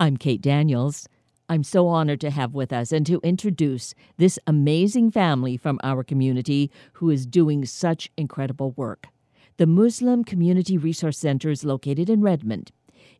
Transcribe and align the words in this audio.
I'm 0.00 0.16
Kate 0.16 0.40
Daniels. 0.40 1.08
I'm 1.48 1.64
so 1.64 1.88
honored 1.88 2.20
to 2.20 2.30
have 2.30 2.54
with 2.54 2.72
us 2.72 2.92
and 2.92 3.04
to 3.06 3.18
introduce 3.24 3.96
this 4.16 4.38
amazing 4.46 5.10
family 5.10 5.56
from 5.56 5.80
our 5.82 6.04
community 6.04 6.70
who 6.92 7.10
is 7.10 7.26
doing 7.26 7.64
such 7.64 8.08
incredible 8.16 8.70
work. 8.76 9.08
The 9.56 9.66
Muslim 9.66 10.22
Community 10.22 10.78
Resource 10.78 11.18
Center 11.18 11.50
is 11.50 11.64
located 11.64 12.08
in 12.08 12.22
Redmond. 12.22 12.70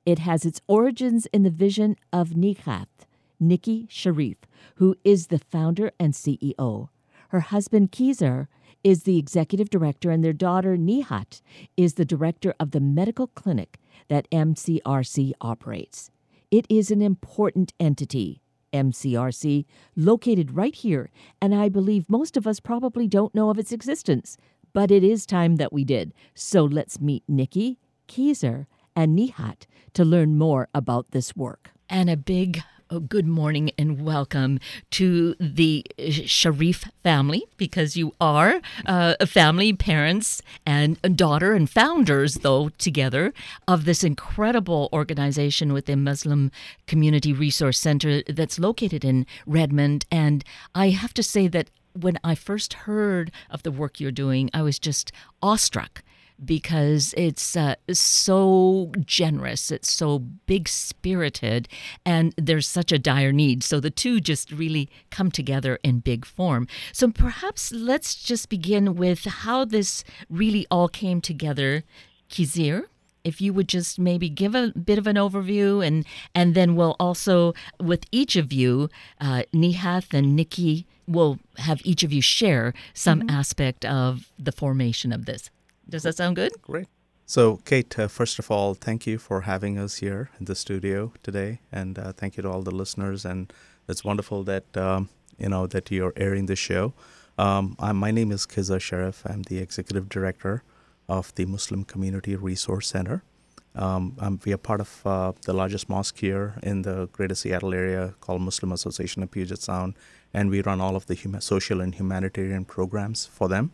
It 0.06 0.20
has 0.20 0.46
its 0.46 0.60
origins 0.68 1.26
in 1.32 1.42
the 1.42 1.50
vision 1.50 1.96
of 2.12 2.36
Nikhath, 2.36 3.06
Nikki 3.40 3.88
Sheriff, 3.90 4.38
who 4.76 4.94
is 5.02 5.26
the 5.26 5.40
founder 5.40 5.90
and 5.98 6.14
CEO. 6.14 6.90
Her 7.30 7.40
husband, 7.40 7.90
Khizer, 7.90 8.46
is 8.84 9.02
the 9.02 9.18
executive 9.18 9.68
director, 9.68 10.12
and 10.12 10.22
their 10.22 10.32
daughter, 10.32 10.76
Nehath, 10.76 11.42
is 11.76 11.94
the 11.94 12.04
director 12.04 12.54
of 12.60 12.70
the 12.70 12.78
medical 12.78 13.26
clinic 13.26 13.80
that 14.06 14.30
MCRC 14.30 15.32
operates. 15.40 16.12
It 16.50 16.64
is 16.70 16.90
an 16.90 17.02
important 17.02 17.74
entity, 17.78 18.40
MCRC, 18.72 19.66
located 19.96 20.52
right 20.52 20.74
here, 20.74 21.10
and 21.42 21.54
I 21.54 21.68
believe 21.68 22.08
most 22.08 22.38
of 22.38 22.46
us 22.46 22.58
probably 22.58 23.06
don't 23.06 23.34
know 23.34 23.50
of 23.50 23.58
its 23.58 23.70
existence. 23.70 24.38
But 24.72 24.90
it 24.90 25.04
is 25.04 25.26
time 25.26 25.56
that 25.56 25.74
we 25.74 25.84
did. 25.84 26.14
So 26.34 26.64
let's 26.64 27.00
meet 27.00 27.22
Nikki, 27.28 27.78
Khizer, 28.06 28.66
and 28.96 29.18
Nehath 29.18 29.66
to 29.92 30.04
learn 30.04 30.38
more 30.38 30.68
about 30.74 31.10
this 31.10 31.36
work. 31.36 31.70
And 31.88 32.08
a 32.08 32.16
big 32.16 32.62
Oh, 32.90 33.00
good 33.00 33.26
morning 33.26 33.70
and 33.76 34.02
welcome 34.02 34.60
to 34.92 35.34
the 35.38 35.84
Sheriff 36.10 36.86
family 37.02 37.44
because 37.58 37.98
you 37.98 38.14
are 38.18 38.62
uh, 38.86 39.14
a 39.20 39.26
family, 39.26 39.74
parents, 39.74 40.40
and 40.64 40.98
a 41.04 41.10
daughter, 41.10 41.52
and 41.52 41.68
founders, 41.68 42.36
though, 42.36 42.70
together 42.78 43.34
of 43.66 43.84
this 43.84 44.02
incredible 44.02 44.88
organization 44.90 45.74
with 45.74 45.88
within 45.88 46.02
Muslim 46.02 46.50
Community 46.86 47.34
Resource 47.34 47.78
Center 47.78 48.22
that's 48.26 48.58
located 48.58 49.04
in 49.04 49.26
Redmond. 49.46 50.06
And 50.10 50.42
I 50.74 50.88
have 50.88 51.12
to 51.14 51.22
say 51.22 51.46
that 51.48 51.68
when 51.92 52.18
I 52.24 52.34
first 52.34 52.72
heard 52.72 53.30
of 53.50 53.64
the 53.64 53.70
work 53.70 54.00
you're 54.00 54.10
doing, 54.10 54.48
I 54.54 54.62
was 54.62 54.78
just 54.78 55.12
awestruck 55.42 56.02
because 56.44 57.14
it's 57.16 57.56
uh, 57.56 57.74
so 57.92 58.92
generous, 59.04 59.70
it's 59.70 59.90
so 59.90 60.20
big 60.46 60.68
spirited, 60.68 61.68
and 62.04 62.34
there's 62.36 62.68
such 62.68 62.92
a 62.92 62.98
dire 62.98 63.32
need. 63.32 63.62
So 63.62 63.80
the 63.80 63.90
two 63.90 64.20
just 64.20 64.52
really 64.52 64.88
come 65.10 65.30
together 65.30 65.78
in 65.82 66.00
big 66.00 66.24
form. 66.24 66.68
So 66.92 67.10
perhaps 67.10 67.72
let's 67.72 68.14
just 68.14 68.48
begin 68.48 68.94
with 68.94 69.24
how 69.24 69.64
this 69.64 70.04
really 70.28 70.66
all 70.70 70.88
came 70.88 71.20
together. 71.20 71.84
Khizer 72.30 72.84
if 73.24 73.40
you 73.40 73.52
would 73.52 73.68
just 73.68 73.98
maybe 73.98 74.28
give 74.28 74.54
a 74.54 74.68
bit 74.68 74.98
of 74.98 75.06
an 75.06 75.16
overview, 75.16 75.86
and 75.86 76.06
and 76.34 76.54
then 76.54 76.76
we'll 76.76 76.96
also 76.98 77.52
with 77.78 78.04
each 78.10 78.36
of 78.36 78.52
you, 78.52 78.88
uh, 79.20 79.42
Nehath 79.52 80.14
and 80.14 80.34
Nikki, 80.34 80.86
will 81.06 81.38
have 81.58 81.80
each 81.84 82.02
of 82.02 82.12
you 82.12 82.22
share 82.22 82.72
some 82.94 83.20
mm-hmm. 83.20 83.30
aspect 83.30 83.84
of 83.84 84.30
the 84.38 84.52
formation 84.52 85.12
of 85.12 85.26
this. 85.26 85.50
Does 85.88 86.02
that 86.02 86.16
sound 86.16 86.36
good? 86.36 86.52
Great. 86.62 86.86
So, 87.24 87.56
Kate, 87.64 87.98
uh, 87.98 88.08
first 88.08 88.38
of 88.38 88.50
all, 88.50 88.74
thank 88.74 89.06
you 89.06 89.18
for 89.18 89.42
having 89.42 89.78
us 89.78 89.96
here 89.96 90.30
in 90.38 90.46
the 90.46 90.54
studio 90.54 91.12
today, 91.22 91.60
and 91.70 91.98
uh, 91.98 92.12
thank 92.12 92.36
you 92.36 92.42
to 92.42 92.50
all 92.50 92.62
the 92.62 92.74
listeners. 92.74 93.24
And 93.24 93.52
it's 93.86 94.02
wonderful 94.02 94.44
that 94.44 94.76
um, 94.76 95.08
you 95.38 95.48
know 95.48 95.66
that 95.66 95.90
you're 95.90 96.14
airing 96.16 96.46
this 96.46 96.58
show. 96.58 96.94
Um, 97.38 97.76
my 97.78 98.10
name 98.10 98.32
is 98.32 98.46
Khizer 98.46 98.80
Sheriff. 98.80 99.22
I'm 99.26 99.42
the 99.42 99.58
executive 99.58 100.08
director 100.08 100.62
of 101.08 101.34
the 101.36 101.46
Muslim 101.46 101.84
Community 101.84 102.34
Resource 102.34 102.88
Center. 102.88 103.22
Um, 103.74 104.40
we 104.44 104.52
are 104.52 104.58
part 104.58 104.80
of 104.80 105.02
uh, 105.06 105.32
the 105.42 105.52
largest 105.52 105.88
mosque 105.88 106.18
here 106.18 106.54
in 106.62 106.82
the 106.82 107.08
Greater 107.12 107.34
Seattle 107.34 107.72
area 107.72 108.14
called 108.20 108.42
Muslim 108.42 108.72
Association 108.72 109.22
of 109.22 109.30
Puget 109.30 109.60
Sound, 109.60 109.94
and 110.34 110.50
we 110.50 110.62
run 110.62 110.80
all 110.80 110.96
of 110.96 111.06
the 111.06 111.16
social 111.40 111.80
and 111.80 111.94
humanitarian 111.94 112.64
programs 112.64 113.26
for 113.26 113.48
them. 113.48 113.72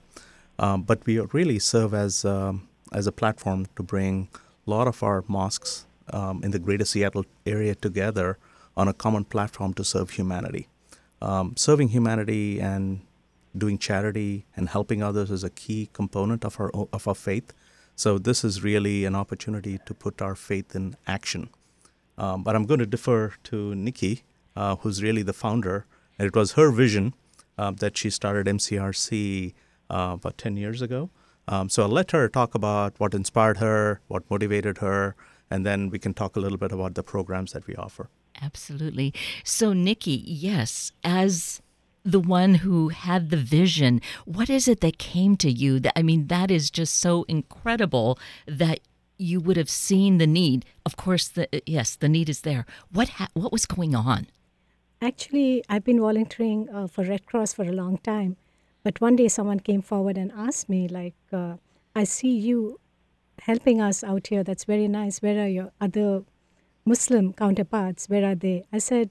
Um, 0.59 0.83
but 0.83 1.05
we 1.07 1.19
really 1.19 1.59
serve 1.59 1.95
as 1.95 2.25
um, 2.25 2.69
as 2.93 3.07
a 3.07 3.13
platform 3.13 3.67
to 3.77 3.83
bring 3.83 4.29
a 4.67 4.71
lot 4.71 4.87
of 4.87 5.03
our 5.03 5.25
mosques 5.27 5.87
um, 6.13 6.43
in 6.45 6.51
the 6.51 6.59
greater 6.59 6.85
Seattle 6.85 7.25
area 7.45 7.75
together 7.75 8.39
on 8.77 8.89
a 8.89 8.93
common 8.93 9.25
platform 9.25 9.75
to 9.75 9.85
serve 9.85 10.11
humanity. 10.11 10.69
Um, 11.21 11.57
serving 11.57 11.89
humanity 11.89 12.61
and 12.61 13.01
doing 13.57 13.79
charity 13.79 14.47
and 14.57 14.69
helping 14.69 15.03
others 15.03 15.31
is 15.31 15.45
a 15.45 15.51
key 15.51 15.89
component 15.93 16.45
of 16.45 16.61
our 16.61 16.71
of 16.93 17.09
our 17.09 17.15
faith. 17.15 17.53
So 17.97 18.19
this 18.19 18.45
is 18.45 18.63
really 18.63 19.05
an 19.05 19.15
opportunity 19.15 19.79
to 19.87 19.95
put 19.95 20.21
our 20.21 20.35
faith 20.35 20.75
in 20.75 20.97
action. 21.07 21.51
Um, 22.19 22.43
but 22.43 22.57
I'm 22.57 22.67
going 22.67 22.81
to 22.81 22.87
defer 22.87 23.35
to 23.45 23.75
Nikki, 23.75 24.23
uh, 24.57 24.77
who's 24.77 25.03
really 25.03 25.23
the 25.23 25.33
founder, 25.33 25.87
and 26.19 26.27
it 26.27 26.35
was 26.35 26.53
her 26.53 26.71
vision 26.71 27.15
uh, 27.57 27.71
that 27.73 27.97
she 27.97 28.11
started 28.11 28.47
MCRC 28.47 29.55
uh, 29.95 30.15
about 30.15 30.37
10 30.37 30.57
years 30.57 30.83
ago. 30.83 31.11
Um, 31.47 31.69
so 31.69 31.83
I'll 31.85 31.89
let 31.89 32.11
her 32.11 32.29
talk 32.29 32.55
about 32.55 32.95
what 32.99 33.15
inspired 33.15 33.59
her, 33.59 34.01
what 34.09 34.29
motivated 34.31 34.79
her, 34.79 35.15
and 35.51 35.65
then 35.65 35.91
we 35.91 35.99
can 35.99 36.15
talk 36.15 36.37
a 36.37 36.41
little 36.41 36.59
bit 36.59 36.73
about 36.73 36.95
the 36.95 37.03
programs 37.03 37.53
that 37.53 37.67
we 37.67 37.77
offer. 37.77 38.09
Absolutely. 38.43 39.15
So, 39.45 39.73
Nikki, 39.73 40.23
yes, 40.27 40.91
as 41.05 41.61
the 42.05 42.19
one 42.21 42.57
who 42.57 42.89
had 42.89 43.31
the 43.31 43.37
vision, 43.37 44.01
what 44.25 44.51
is 44.51 44.67
it 44.67 44.81
that 44.81 44.99
came 44.99 45.37
to 45.37 45.51
you? 45.51 45.79
That 45.81 45.93
I 45.97 46.03
mean, 46.03 46.27
that 46.27 46.51
is 46.51 46.71
just 46.71 46.97
so 46.97 47.25
incredible 47.29 48.19
that 48.47 48.81
you 49.17 49.41
would 49.41 49.57
have 49.57 49.71
seen 49.71 50.19
the 50.19 50.27
need. 50.27 50.65
Of 50.85 50.97
course, 50.97 51.29
the 51.29 51.47
yes, 51.67 51.95
the 51.95 52.09
need 52.09 52.29
is 52.29 52.41
there. 52.41 52.67
What 52.91 53.09
ha- 53.11 53.29
what 53.35 53.53
was 53.53 53.67
going 53.67 53.95
on? 53.95 54.27
Actually, 55.01 55.63
I've 55.69 55.85
been 55.85 56.01
volunteering 56.01 56.69
uh, 56.71 56.87
for 56.89 57.05
Red 57.05 57.27
Cross 57.27 57.55
for 57.55 57.65
a 57.65 57.73
long 57.73 57.99
time, 57.99 58.37
but 58.85 59.01
one 59.01 59.17
day 59.17 59.29
someone 59.29 59.61
came 59.61 59.83
forward 59.83 60.17
and 60.17 60.31
asked 60.37 60.69
me, 60.69 60.87
like, 60.87 61.15
uh, 61.33 61.55
I 61.97 62.05
see 62.05 62.37
you 62.37 62.79
helping 63.41 63.81
us 63.81 64.05
out 64.05 64.29
here. 64.29 64.45
That's 64.45 64.65
very 64.65 64.89
nice. 64.89 65.21
Where 65.21 65.43
are 65.45 65.49
your 65.49 65.73
other 65.81 66.23
Muslim 66.85 67.33
counterparts? 67.33 68.09
Where 68.09 68.25
are 68.31 68.35
they? 68.35 68.65
I 68.73 68.79
said, 68.79 69.11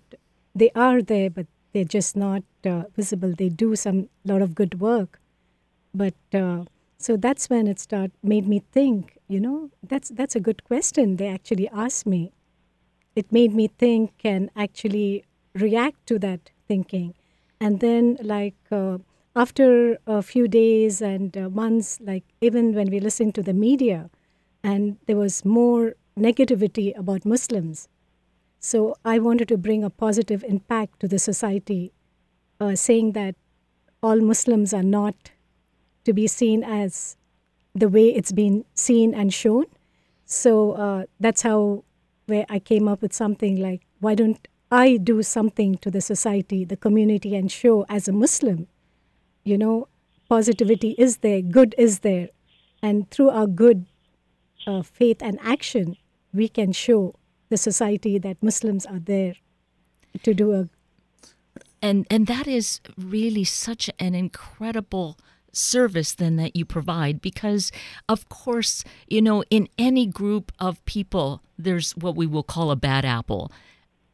they 0.56 0.70
are 0.76 1.02
there, 1.02 1.30
but 1.30 1.48
they're 1.74 1.84
just 1.84 2.16
not 2.16 2.44
uh, 2.66 2.84
visible. 2.96 3.34
They 3.36 3.50
do 3.50 3.76
some 3.76 4.10
lot 4.24 4.42
of 4.42 4.54
good 4.54 4.80
work, 4.80 5.20
but 5.94 6.14
uh, 6.34 6.66
so 7.00 7.18
that's 7.18 7.50
when 7.50 7.68
it 7.68 7.80
start 7.80 8.12
made 8.22 8.48
me 8.48 8.62
think. 8.72 9.18
You 9.28 9.40
know, 9.40 9.72
that's 9.82 10.10
that's 10.10 10.36
a 10.36 10.40
good 10.40 10.64
question. 10.64 11.18
They 11.18 11.28
actually 11.28 11.68
asked 11.70 12.06
me. 12.06 12.32
It 13.16 13.32
made 13.32 13.54
me 13.54 13.68
think 13.68 14.12
and 14.24 14.52
actually 14.56 15.26
react 15.56 16.06
to 16.08 16.20
that 16.20 16.52
thinking, 16.68 17.16
and 17.60 17.80
then 17.80 18.18
like 18.22 18.56
uh, 18.72 19.00
after 19.36 19.98
a 20.06 20.22
few 20.22 20.48
days 20.48 21.02
and 21.02 21.36
uh, 21.36 21.50
months, 21.50 22.00
like 22.02 22.24
even 22.42 22.74
when 22.76 22.90
we 22.90 23.00
listened 23.00 23.34
to 23.36 23.44
the 23.44 23.54
media, 23.54 24.10
and 24.64 24.98
there 25.08 25.18
was 25.18 25.44
more 25.44 25.96
negativity 26.18 26.98
about 26.98 27.26
Muslims. 27.26 27.88
So 28.60 28.96
I 29.04 29.20
wanted 29.20 29.48
to 29.50 29.58
bring 29.58 29.84
a 29.84 29.90
positive 29.90 30.44
impact 30.44 31.00
to 31.02 31.08
the 31.08 31.20
society, 31.20 31.92
uh, 32.60 32.76
saying 32.76 33.12
that 33.14 33.36
all 34.02 34.22
Muslims 34.22 34.74
are 34.74 34.84
not 34.84 35.32
to 36.06 36.14
be 36.14 36.28
seen 36.28 36.64
as 36.64 37.18
the 37.74 37.90
way 37.90 38.10
it's 38.10 38.32
been 38.32 38.66
seen 38.74 39.14
and 39.14 39.34
shown. 39.34 39.66
So 40.26 40.74
uh, 40.74 41.06
that's 41.20 41.42
how 41.42 41.84
where 42.28 42.46
I 42.50 42.60
came 42.60 42.88
up 42.88 43.02
with 43.02 43.14
something 43.14 43.58
like, 43.58 43.82
why 44.00 44.16
don't 44.16 44.48
I 44.72 44.98
do 44.98 45.24
something 45.24 45.76
to 45.80 45.92
the 45.92 46.02
society, 46.02 46.64
the 46.64 46.78
community, 46.78 47.36
and 47.36 47.52
show 47.52 47.86
as 47.90 48.08
a 48.08 48.14
Muslim 48.14 48.68
you 49.44 49.58
know, 49.58 49.88
positivity 50.30 50.92
is 50.98 51.18
there, 51.18 51.42
good 51.42 51.76
is 51.78 52.00
there. 52.00 52.30
And 52.82 53.10
through 53.12 53.30
our 53.30 53.48
good 53.48 53.86
uh, 54.66 54.82
faith 54.82 55.22
and 55.22 55.40
action, 55.42 55.98
we 56.34 56.48
can 56.48 56.72
show 56.72 57.16
the 57.50 57.58
society 57.58 58.18
that 58.18 58.42
Muslims 58.42 58.86
are 58.86 59.00
there 59.00 59.36
to 60.24 60.34
do 60.34 60.54
a. 60.54 60.70
And, 61.82 62.08
and 62.10 62.28
that 62.28 62.48
is 62.48 62.80
really 62.98 63.44
such 63.44 63.90
an 64.00 64.16
incredible 64.16 65.18
service 65.52 66.16
then 66.16 66.36
that 66.38 66.56
you 66.56 66.66
provide 66.66 67.22
because 67.22 67.72
of 68.10 68.28
course 68.28 68.84
you 69.08 69.22
know 69.22 69.44
in 69.52 69.70
any 69.78 70.08
group 70.08 70.52
of 70.58 70.84
people 70.86 71.44
there's 71.60 71.92
what 71.92 72.16
we 72.16 72.26
will 72.26 72.42
call 72.42 72.72
a 72.72 72.76
bad 72.76 73.06
apple 73.06 73.52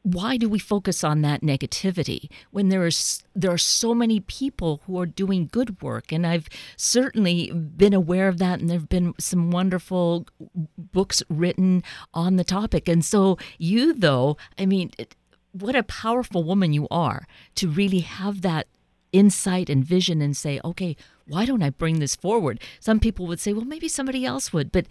why 0.03 0.37
do 0.37 0.47
we 0.47 0.59
focus 0.59 1.03
on 1.03 1.21
that 1.21 1.41
negativity 1.41 2.29
when 2.51 2.69
there 2.69 2.85
is 2.85 3.23
there 3.35 3.51
are 3.51 3.57
so 3.57 3.93
many 3.93 4.19
people 4.21 4.81
who 4.85 4.99
are 4.99 5.05
doing 5.05 5.49
good 5.51 5.81
work? 5.81 6.11
And 6.11 6.25
i've 6.25 6.47
certainly 6.77 7.51
been 7.51 7.93
aware 7.93 8.27
of 8.27 8.37
that 8.37 8.59
and 8.59 8.69
there've 8.69 8.89
been 8.89 9.13
some 9.19 9.51
wonderful 9.51 10.25
books 10.77 11.21
written 11.29 11.83
on 12.13 12.37
the 12.37 12.43
topic. 12.43 12.87
And 12.87 13.03
so 13.03 13.37
you 13.57 13.93
though 13.93 14.37
i 14.57 14.65
mean 14.65 14.91
what 15.51 15.75
a 15.75 15.83
powerful 15.83 16.43
woman 16.43 16.73
you 16.73 16.87
are 16.89 17.27
to 17.55 17.67
really 17.67 17.99
have 17.99 18.41
that 18.41 18.67
insight 19.11 19.69
and 19.69 19.83
vision 19.83 20.21
and 20.21 20.37
say 20.37 20.59
okay 20.63 20.95
why 21.27 21.45
don't 21.45 21.63
i 21.63 21.69
bring 21.69 21.99
this 21.99 22.15
forward? 22.15 22.59
Some 22.79 22.99
people 22.99 23.27
would 23.27 23.39
say 23.39 23.51
well 23.53 23.65
maybe 23.65 23.89
somebody 23.89 24.25
else 24.25 24.53
would 24.53 24.71
but 24.71 24.85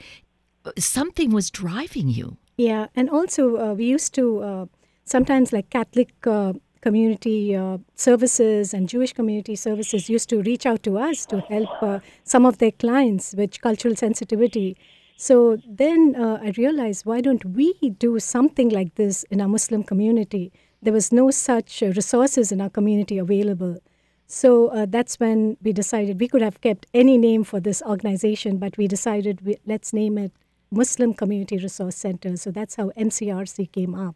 something 0.79 1.31
was 1.31 1.51
driving 1.51 2.09
you. 2.09 2.37
Yeah 2.59 2.89
and 2.95 3.09
also 3.09 3.57
uh, 3.57 3.75
we 3.75 3.87
used 3.87 4.15
to 4.15 4.43
uh, 4.43 4.67
sometimes 5.09 5.53
like 5.53 5.71
Catholic 5.71 6.11
uh, 6.27 6.53
community 6.81 7.57
uh, 7.57 7.79
services 7.95 8.73
and 8.73 8.89
Jewish 8.89 9.13
community 9.13 9.57
services 9.57 10.09
used 10.09 10.29
to 10.31 10.43
reach 10.43 10.67
out 10.67 10.83
to 10.85 10.99
us 10.99 11.27
to 11.27 11.41
help 11.41 11.83
uh, 11.83 11.99
some 12.25 12.47
of 12.47 12.59
their 12.59 12.71
clients 12.71 13.35
with 13.35 13.61
cultural 13.61 13.97
sensitivity. 13.97 14.77
So 15.17 15.59
then 15.67 16.15
uh, 16.17 16.39
I 16.43 16.53
realized, 16.57 17.05
why 17.05 17.21
don't 17.21 17.45
we 17.45 17.75
do 17.99 18.21
something 18.21 18.69
like 18.69 18.95
this 18.95 19.25
in 19.25 19.41
our 19.41 19.49
Muslim 19.49 19.83
community? 19.83 20.53
There 20.81 20.93
was 20.93 21.11
no 21.11 21.31
such 21.31 21.83
uh, 21.83 21.87
resources 21.87 22.53
in 22.53 22.61
our 22.61 22.71
community 22.71 23.19
available. 23.19 23.79
So 24.27 24.69
uh, 24.69 24.87
that's 24.89 25.19
when 25.19 25.57
we 25.63 25.73
decided 25.73 26.21
we 26.21 26.29
could 26.29 26.43
have 26.43 26.61
kept 26.61 26.87
any 26.95 27.19
name 27.19 27.43
for 27.43 27.59
this 27.59 27.83
organization, 27.83 28.59
but 28.59 28.77
we 28.77 28.87
decided 28.87 29.45
we, 29.45 29.57
let's 29.67 29.93
name 29.93 30.19
it 30.19 30.33
Muslim 30.71 31.15
Community 31.15 31.57
Resource 31.57 31.97
Center. 31.97 32.37
So 32.37 32.51
that's 32.51 32.77
how 32.77 32.91
MCRC 32.91 33.73
came 33.73 33.95
up 33.95 34.15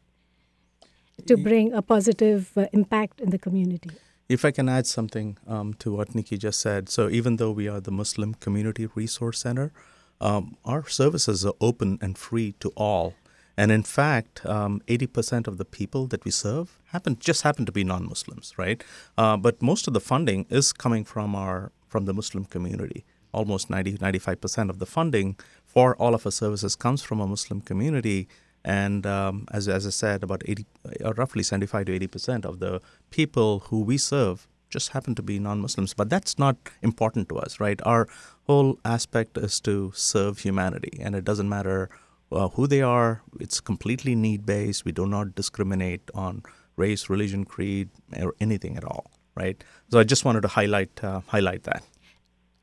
to 1.26 1.36
bring 1.36 1.72
a 1.72 1.82
positive 1.82 2.50
uh, 2.56 2.66
impact 2.72 3.20
in 3.20 3.30
the 3.30 3.38
community. 3.38 3.90
If 4.28 4.44
I 4.44 4.50
can 4.50 4.68
add 4.68 4.86
something 4.86 5.36
um, 5.46 5.74
to 5.74 5.92
what 5.92 6.14
Nikki 6.14 6.38
just 6.38 6.60
said, 6.60 6.88
so 6.88 7.08
even 7.08 7.36
though 7.36 7.50
we 7.50 7.68
are 7.68 7.80
the 7.80 7.90
Muslim 7.90 8.34
Community 8.34 8.86
Resource 8.94 9.40
Center, 9.40 9.72
um, 10.20 10.56
our 10.64 10.88
services 10.88 11.44
are 11.44 11.54
open 11.60 11.98
and 12.00 12.16
free 12.16 12.52
to 12.60 12.70
all. 12.76 13.14
And 13.56 13.70
in 13.70 13.82
fact, 13.82 14.46
um, 14.46 14.80
80% 14.86 15.46
of 15.46 15.58
the 15.58 15.64
people 15.64 16.06
that 16.06 16.24
we 16.24 16.30
serve 16.30 16.78
happen 16.86 17.16
just 17.18 17.42
happen 17.42 17.66
to 17.66 17.72
be 17.72 17.84
non-Muslims, 17.84 18.54
right? 18.56 18.82
Uh, 19.18 19.36
but 19.36 19.60
most 19.60 19.86
of 19.86 19.94
the 19.94 20.00
funding 20.00 20.46
is 20.48 20.72
coming 20.72 21.04
from 21.04 21.34
our 21.34 21.72
from 21.88 22.06
the 22.06 22.14
Muslim 22.14 22.46
community. 22.46 23.04
Almost 23.34 23.68
90, 23.68 23.98
95% 23.98 24.70
of 24.70 24.78
the 24.78 24.86
funding 24.86 25.36
for 25.66 25.94
all 25.96 26.14
of 26.14 26.24
our 26.24 26.32
services 26.32 26.74
comes 26.74 27.02
from 27.02 27.20
a 27.20 27.26
Muslim 27.26 27.60
community. 27.60 28.28
And 28.64 29.06
um, 29.06 29.46
as, 29.50 29.68
as 29.68 29.86
I 29.86 29.90
said, 29.90 30.22
about 30.22 30.42
80, 30.46 30.66
uh, 31.04 31.14
roughly 31.14 31.42
75 31.42 31.86
to 31.86 31.98
80% 31.98 32.44
of 32.44 32.60
the 32.60 32.80
people 33.10 33.60
who 33.70 33.82
we 33.82 33.98
serve 33.98 34.46
just 34.70 34.90
happen 34.90 35.14
to 35.14 35.22
be 35.22 35.38
non-Muslims. 35.38 35.94
But 35.94 36.08
that's 36.08 36.38
not 36.38 36.56
important 36.80 37.28
to 37.28 37.38
us, 37.38 37.60
right? 37.60 37.80
Our 37.84 38.08
whole 38.46 38.78
aspect 38.84 39.36
is 39.36 39.60
to 39.60 39.92
serve 39.94 40.38
humanity, 40.38 40.98
and 41.00 41.14
it 41.14 41.24
doesn't 41.24 41.48
matter 41.48 41.90
uh, 42.30 42.48
who 42.48 42.66
they 42.66 42.80
are. 42.80 43.22
It's 43.38 43.60
completely 43.60 44.14
need-based. 44.14 44.84
We 44.84 44.92
do 44.92 45.06
not 45.06 45.34
discriminate 45.34 46.10
on 46.14 46.42
race, 46.76 47.10
religion, 47.10 47.44
creed, 47.44 47.90
or 48.18 48.34
anything 48.40 48.76
at 48.76 48.84
all, 48.84 49.10
right? 49.34 49.62
So 49.90 49.98
I 49.98 50.04
just 50.04 50.24
wanted 50.24 50.40
to 50.42 50.48
highlight 50.48 51.04
uh, 51.04 51.20
highlight 51.26 51.64
that 51.64 51.84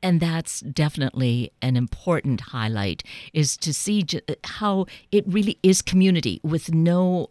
and 0.02 0.20
that's 0.20 0.60
definitely 0.60 1.52
an 1.60 1.76
important 1.76 2.40
highlight 2.40 3.02
is 3.32 3.56
to 3.58 3.72
see 3.74 4.06
how 4.44 4.86
it 5.12 5.24
really 5.26 5.58
is 5.62 5.82
community 5.82 6.40
with 6.42 6.72
no 6.72 7.30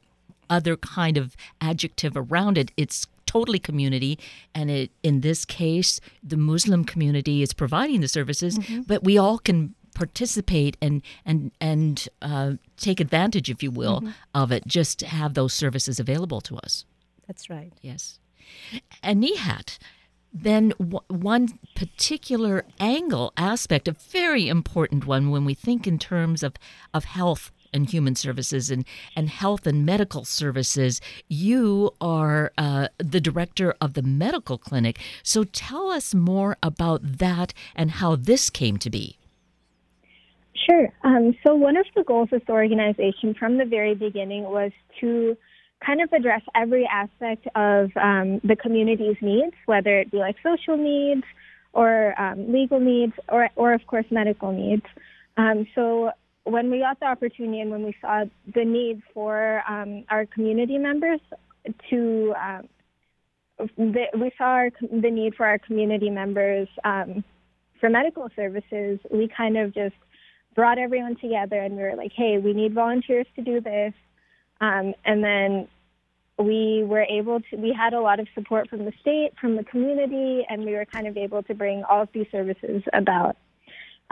other 0.50 0.76
kind 0.76 1.18
of 1.18 1.36
adjective 1.62 2.14
around 2.16 2.58
it 2.58 2.72
it's 2.76 3.08
totally 3.26 3.60
community 3.60 4.18
and 4.56 4.72
it 4.72 4.92
in 5.04 5.22
this 5.22 5.46
case 5.46 6.02
the 6.24 6.38
muslim 6.38 6.84
community 6.84 7.44
is 7.44 7.54
providing 7.54 8.02
the 8.02 8.08
services 8.08 8.58
mm-hmm. 8.58 8.82
but 8.82 9.04
we 9.04 9.18
all 9.18 9.38
can 9.38 9.76
participate 9.94 10.78
and 10.82 11.02
and 11.26 11.52
and 11.62 12.08
uh, 12.22 12.54
take 12.78 13.00
advantage 13.00 13.50
if 13.50 13.62
you 13.62 13.70
will 13.70 14.02
mm-hmm. 14.02 14.12
of 14.34 14.52
it 14.52 14.66
just 14.66 14.98
to 15.00 15.06
have 15.06 15.36
those 15.36 15.54
services 15.54 16.00
available 16.00 16.42
to 16.42 16.58
us 16.58 16.86
that's 17.28 17.50
right 17.50 17.74
yes 17.82 18.18
and 19.04 19.24
nehath 19.24 19.78
then 20.34 20.74
w- 20.80 21.00
one 21.08 21.60
particular 21.76 22.66
angle 22.80 23.34
aspect, 23.38 23.88
a 23.88 23.94
very 23.94 24.48
important 24.48 25.06
one 25.06 25.30
when 25.30 25.46
we 25.46 25.54
think 25.54 25.88
in 25.88 26.00
terms 26.00 26.44
of, 26.44 26.56
of 26.94 27.06
health 27.06 27.52
and 27.74 27.90
human 27.90 28.16
services 28.16 28.72
and, 28.72 28.86
and 29.16 29.30
health 29.30 29.68
and 29.68 29.86
medical 29.86 30.26
services. 30.26 31.02
You 31.28 31.92
are 32.02 32.52
uh, 32.58 32.88
the 32.98 33.22
director 33.22 33.76
of 33.80 33.94
the 33.94 34.02
medical 34.02 34.58
clinic. 34.58 35.00
So 35.24 35.44
tell 35.44 35.90
us 35.90 36.14
more 36.16 36.58
about 36.64 37.02
that 37.04 37.54
and 37.76 37.92
how 37.92 38.16
this 38.16 38.50
came 38.50 38.78
to 38.78 38.90
be. 38.90 39.18
Sure. 40.66 40.90
Um, 41.04 41.36
so, 41.46 41.56
one 41.56 41.78
of 41.78 41.86
the 41.96 42.04
goals 42.04 42.30
of 42.32 42.46
the 42.46 42.52
organization 42.52 43.34
from 43.34 43.58
the 43.58 43.66
very 43.66 43.96
beginning 43.96 44.44
was 44.44 44.72
to 45.00 45.38
kind 45.86 46.02
of 46.02 46.12
address 46.12 46.42
every 46.56 46.86
aspect 46.86 47.48
of 47.56 47.92
um, 47.96 48.40
the 48.44 48.56
community's 48.56 49.18
needs, 49.22 49.54
whether 49.66 50.00
it 50.00 50.12
be 50.12 50.18
like 50.18 50.36
social 50.44 50.78
needs 50.78 51.24
or 51.74 52.20
um, 52.20 52.52
legal 52.52 52.80
needs 52.80 53.14
or, 53.30 53.50
or 53.56 53.74
of 53.74 53.86
course, 53.88 54.06
medical 54.12 54.52
needs. 54.52 54.86
Um, 55.38 55.68
so 55.76 56.12
when 56.44 56.70
we 56.70 56.80
got 56.80 57.00
the 57.00 57.06
opportunity 57.06 57.62
and 57.62 57.72
when 57.72 57.84
we 57.84 57.96
saw 58.02 58.26
the 58.54 58.66
need 58.66 59.02
for 59.14 59.64
um, 59.68 60.04
our 60.10 60.26
community 60.26 60.78
members 60.78 61.22
to, 61.90 62.34
um, 62.42 62.68
the, 63.78 64.06
we 64.18 64.32
saw 64.38 64.46
our, 64.46 64.72
the 64.82 65.12
need 65.12 65.36
for 65.36 65.46
our 65.46 65.60
community 65.60 66.10
members 66.10 66.68
um, 66.84 67.24
for 67.80 67.90
medical 67.90 68.30
services, 68.36 69.00
we 69.12 69.30
kind 69.36 69.58
of 69.58 69.74
just 69.74 69.96
brought 70.56 70.78
everyone 70.78 71.16
together 71.16 71.62
and 71.62 71.76
we 71.78 71.84
were 71.84 71.96
like, 71.96 72.12
hey, 72.14 72.38
we 72.38 72.54
need 72.54 72.74
volunteers 72.74 73.28
to 73.36 73.42
do 73.42 73.62
this. 73.62 73.94
Um, 74.62 74.94
and 75.06 75.24
then 75.24 75.68
we 76.38 76.84
were 76.86 77.04
able 77.04 77.42
to, 77.42 77.56
we 77.58 77.74
had 77.74 77.94
a 77.94 78.00
lot 78.00 78.20
of 78.20 78.28
support 78.34 78.70
from 78.70 78.86
the 78.86 78.94
state, 79.02 79.32
from 79.40 79.56
the 79.56 79.64
community, 79.64 80.46
and 80.50 80.66
we 80.66 80.74
were 80.74 80.86
kind 80.86 81.08
of 81.08 81.18
able 81.18 81.44
to 81.44 81.54
bring 81.54 81.84
all 81.84 82.02
of 82.04 82.10
these 82.14 82.28
services 82.32 82.84
about. 82.94 83.36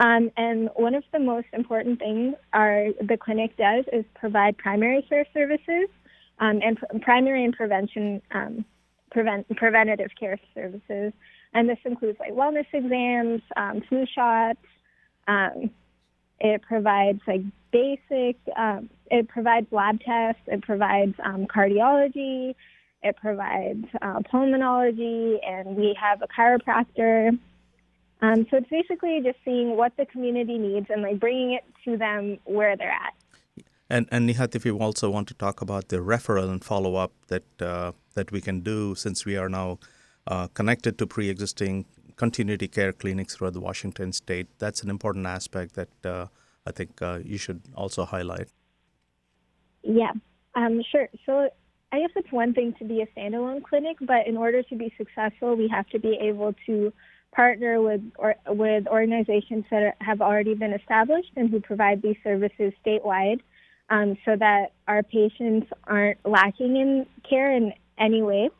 Um, 0.00 0.30
and 0.36 0.70
one 0.76 0.94
of 0.94 1.04
the 1.12 1.18
most 1.18 1.48
important 1.52 1.98
things 1.98 2.34
our 2.52 2.88
the 3.00 3.16
clinic 3.16 3.56
does 3.56 3.84
is 3.92 4.04
provide 4.14 4.56
primary 4.56 5.02
care 5.02 5.26
services 5.34 5.88
um, 6.38 6.60
and 6.62 6.76
pr- 6.76 6.98
primary 7.00 7.44
and 7.44 7.52
prevention 7.52 8.22
um, 8.30 8.64
prevent 9.10 9.48
preventative 9.56 10.10
care 10.18 10.38
services. 10.54 11.12
And 11.54 11.68
this 11.68 11.78
includes 11.84 12.18
like 12.20 12.32
wellness 12.32 12.66
exams, 12.72 13.42
um, 13.56 13.82
flu 13.88 14.04
shots, 14.14 14.60
um, 15.26 15.70
it 16.40 16.62
provides 16.62 17.20
like 17.26 17.42
basic, 17.72 18.36
um, 18.56 18.88
it 19.10 19.28
provides 19.28 19.66
lab 19.70 20.00
tests, 20.00 20.42
it 20.46 20.62
provides 20.62 21.14
um, 21.24 21.46
cardiology, 21.46 22.54
it 23.02 23.16
provides 23.16 23.84
uh, 24.02 24.20
pulmonology, 24.32 25.36
and 25.46 25.76
we 25.76 25.96
have 26.00 26.22
a 26.22 26.28
chiropractor. 26.28 27.38
Um, 28.20 28.46
so 28.50 28.56
it's 28.56 28.68
basically 28.68 29.20
just 29.22 29.38
seeing 29.44 29.76
what 29.76 29.96
the 29.96 30.06
community 30.06 30.58
needs 30.58 30.86
and 30.90 31.02
like 31.02 31.20
bringing 31.20 31.52
it 31.52 31.64
to 31.84 31.96
them 31.96 32.38
where 32.44 32.76
they're 32.76 32.90
at. 32.90 33.14
And 33.90 34.06
and 34.10 34.28
Nehath, 34.28 34.54
if 34.54 34.66
you 34.66 34.78
also 34.78 35.08
want 35.08 35.28
to 35.28 35.34
talk 35.34 35.62
about 35.62 35.88
the 35.88 35.98
referral 35.98 36.50
and 36.50 36.62
follow 36.62 36.96
up 36.96 37.12
that 37.28 37.44
uh, 37.60 37.92
that 38.14 38.30
we 38.32 38.40
can 38.40 38.60
do, 38.60 38.94
since 38.94 39.24
we 39.24 39.36
are 39.36 39.48
now 39.48 39.78
uh, 40.26 40.48
connected 40.48 40.98
to 40.98 41.06
pre-existing 41.06 41.86
continuity 42.18 42.68
care 42.68 42.92
clinics 42.92 43.36
throughout 43.36 43.54
the 43.54 43.60
Washington 43.60 44.12
state. 44.12 44.48
That's 44.58 44.82
an 44.82 44.90
important 44.90 45.26
aspect 45.26 45.74
that 45.74 45.88
uh, 46.04 46.26
I 46.66 46.72
think 46.72 47.00
uh, 47.00 47.20
you 47.24 47.38
should 47.38 47.62
also 47.74 48.04
highlight. 48.04 48.48
Yeah, 49.82 50.12
um, 50.54 50.82
sure. 50.90 51.08
So 51.24 51.48
I 51.92 52.00
guess 52.00 52.10
it's 52.16 52.32
one 52.32 52.52
thing 52.52 52.74
to 52.80 52.84
be 52.84 53.00
a 53.00 53.06
standalone 53.06 53.62
clinic, 53.62 53.96
but 54.00 54.26
in 54.26 54.36
order 54.36 54.62
to 54.64 54.76
be 54.76 54.92
successful, 54.98 55.54
we 55.54 55.68
have 55.68 55.86
to 55.90 55.98
be 55.98 56.18
able 56.20 56.54
to 56.66 56.92
partner 57.32 57.80
with 57.80 58.02
or, 58.18 58.34
with 58.48 58.86
organizations 58.88 59.64
that 59.70 59.94
have 60.00 60.20
already 60.20 60.54
been 60.54 60.72
established 60.72 61.30
and 61.36 61.48
who 61.50 61.60
provide 61.60 62.02
these 62.02 62.16
services 62.24 62.72
statewide, 62.84 63.40
um, 63.90 64.18
so 64.24 64.36
that 64.36 64.72
our 64.86 65.02
patients 65.02 65.68
aren't 65.84 66.18
lacking 66.24 66.76
in 66.76 67.06
care 67.28 67.52
in 67.52 67.72
any 67.98 68.22
way. 68.22 68.50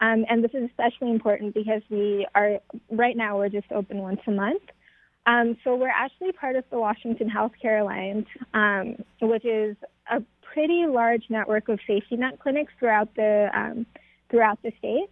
Um, 0.00 0.24
and 0.28 0.44
this 0.44 0.52
is 0.54 0.68
especially 0.70 1.10
important 1.10 1.54
because 1.54 1.82
we 1.90 2.26
are, 2.34 2.60
right 2.90 3.16
now, 3.16 3.36
we're 3.36 3.48
just 3.48 3.70
open 3.72 3.98
once 3.98 4.20
a 4.26 4.30
month. 4.30 4.62
Um, 5.26 5.56
so 5.62 5.76
we're 5.76 5.88
actually 5.88 6.32
part 6.32 6.56
of 6.56 6.64
the 6.70 6.78
Washington 6.78 7.28
Healthcare 7.28 7.82
Alliance, 7.82 8.26
um, 8.54 8.96
which 9.20 9.44
is 9.44 9.76
a 10.10 10.22
pretty 10.52 10.86
large 10.86 11.24
network 11.28 11.68
of 11.68 11.78
safety 11.86 12.16
net 12.16 12.38
clinics 12.40 12.72
throughout 12.78 13.14
the 13.14 13.50
um, 13.52 13.86
throughout 14.30 14.58
the 14.62 14.72
state. 14.78 15.08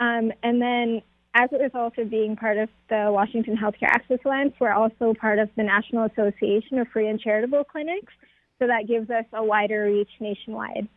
Um, 0.00 0.32
and 0.42 0.62
then, 0.62 1.02
as 1.34 1.50
a 1.52 1.62
result 1.62 1.98
of 1.98 2.08
being 2.10 2.36
part 2.36 2.56
of 2.56 2.68
the 2.88 3.08
Washington 3.10 3.56
Healthcare 3.56 3.88
Access 3.88 4.18
Alliance, 4.24 4.54
we're 4.60 4.72
also 4.72 5.12
part 5.12 5.38
of 5.38 5.50
the 5.56 5.62
National 5.62 6.04
Association 6.04 6.78
of 6.78 6.88
Free 6.88 7.08
and 7.08 7.20
Charitable 7.20 7.64
Clinics. 7.64 8.12
So 8.58 8.66
that 8.68 8.86
gives 8.86 9.10
us 9.10 9.24
a 9.32 9.44
wider 9.44 9.84
reach 9.84 10.10
nationwide. 10.20 10.88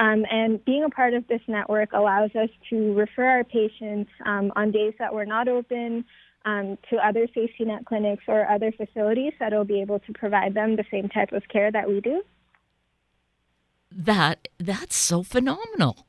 Um, 0.00 0.24
and 0.30 0.64
being 0.64 0.84
a 0.84 0.90
part 0.90 1.14
of 1.14 1.26
this 1.26 1.40
network 1.48 1.92
allows 1.92 2.30
us 2.36 2.50
to 2.70 2.94
refer 2.94 3.24
our 3.24 3.44
patients 3.44 4.10
um, 4.24 4.52
on 4.54 4.70
days 4.70 4.94
that 4.98 5.12
we're 5.12 5.24
not 5.24 5.48
open 5.48 6.04
um, 6.44 6.78
to 6.90 6.96
other 6.96 7.26
safety 7.34 7.64
net 7.64 7.84
clinics 7.84 8.22
or 8.28 8.48
other 8.48 8.72
facilities 8.72 9.32
that 9.40 9.52
will 9.52 9.64
be 9.64 9.80
able 9.80 9.98
to 10.00 10.12
provide 10.12 10.54
them 10.54 10.76
the 10.76 10.84
same 10.90 11.08
type 11.08 11.32
of 11.32 11.42
care 11.48 11.72
that 11.72 11.88
we 11.88 12.00
do. 12.00 12.22
That 13.90 14.48
that's 14.58 14.96
so 14.96 15.22
phenomenal. 15.22 16.06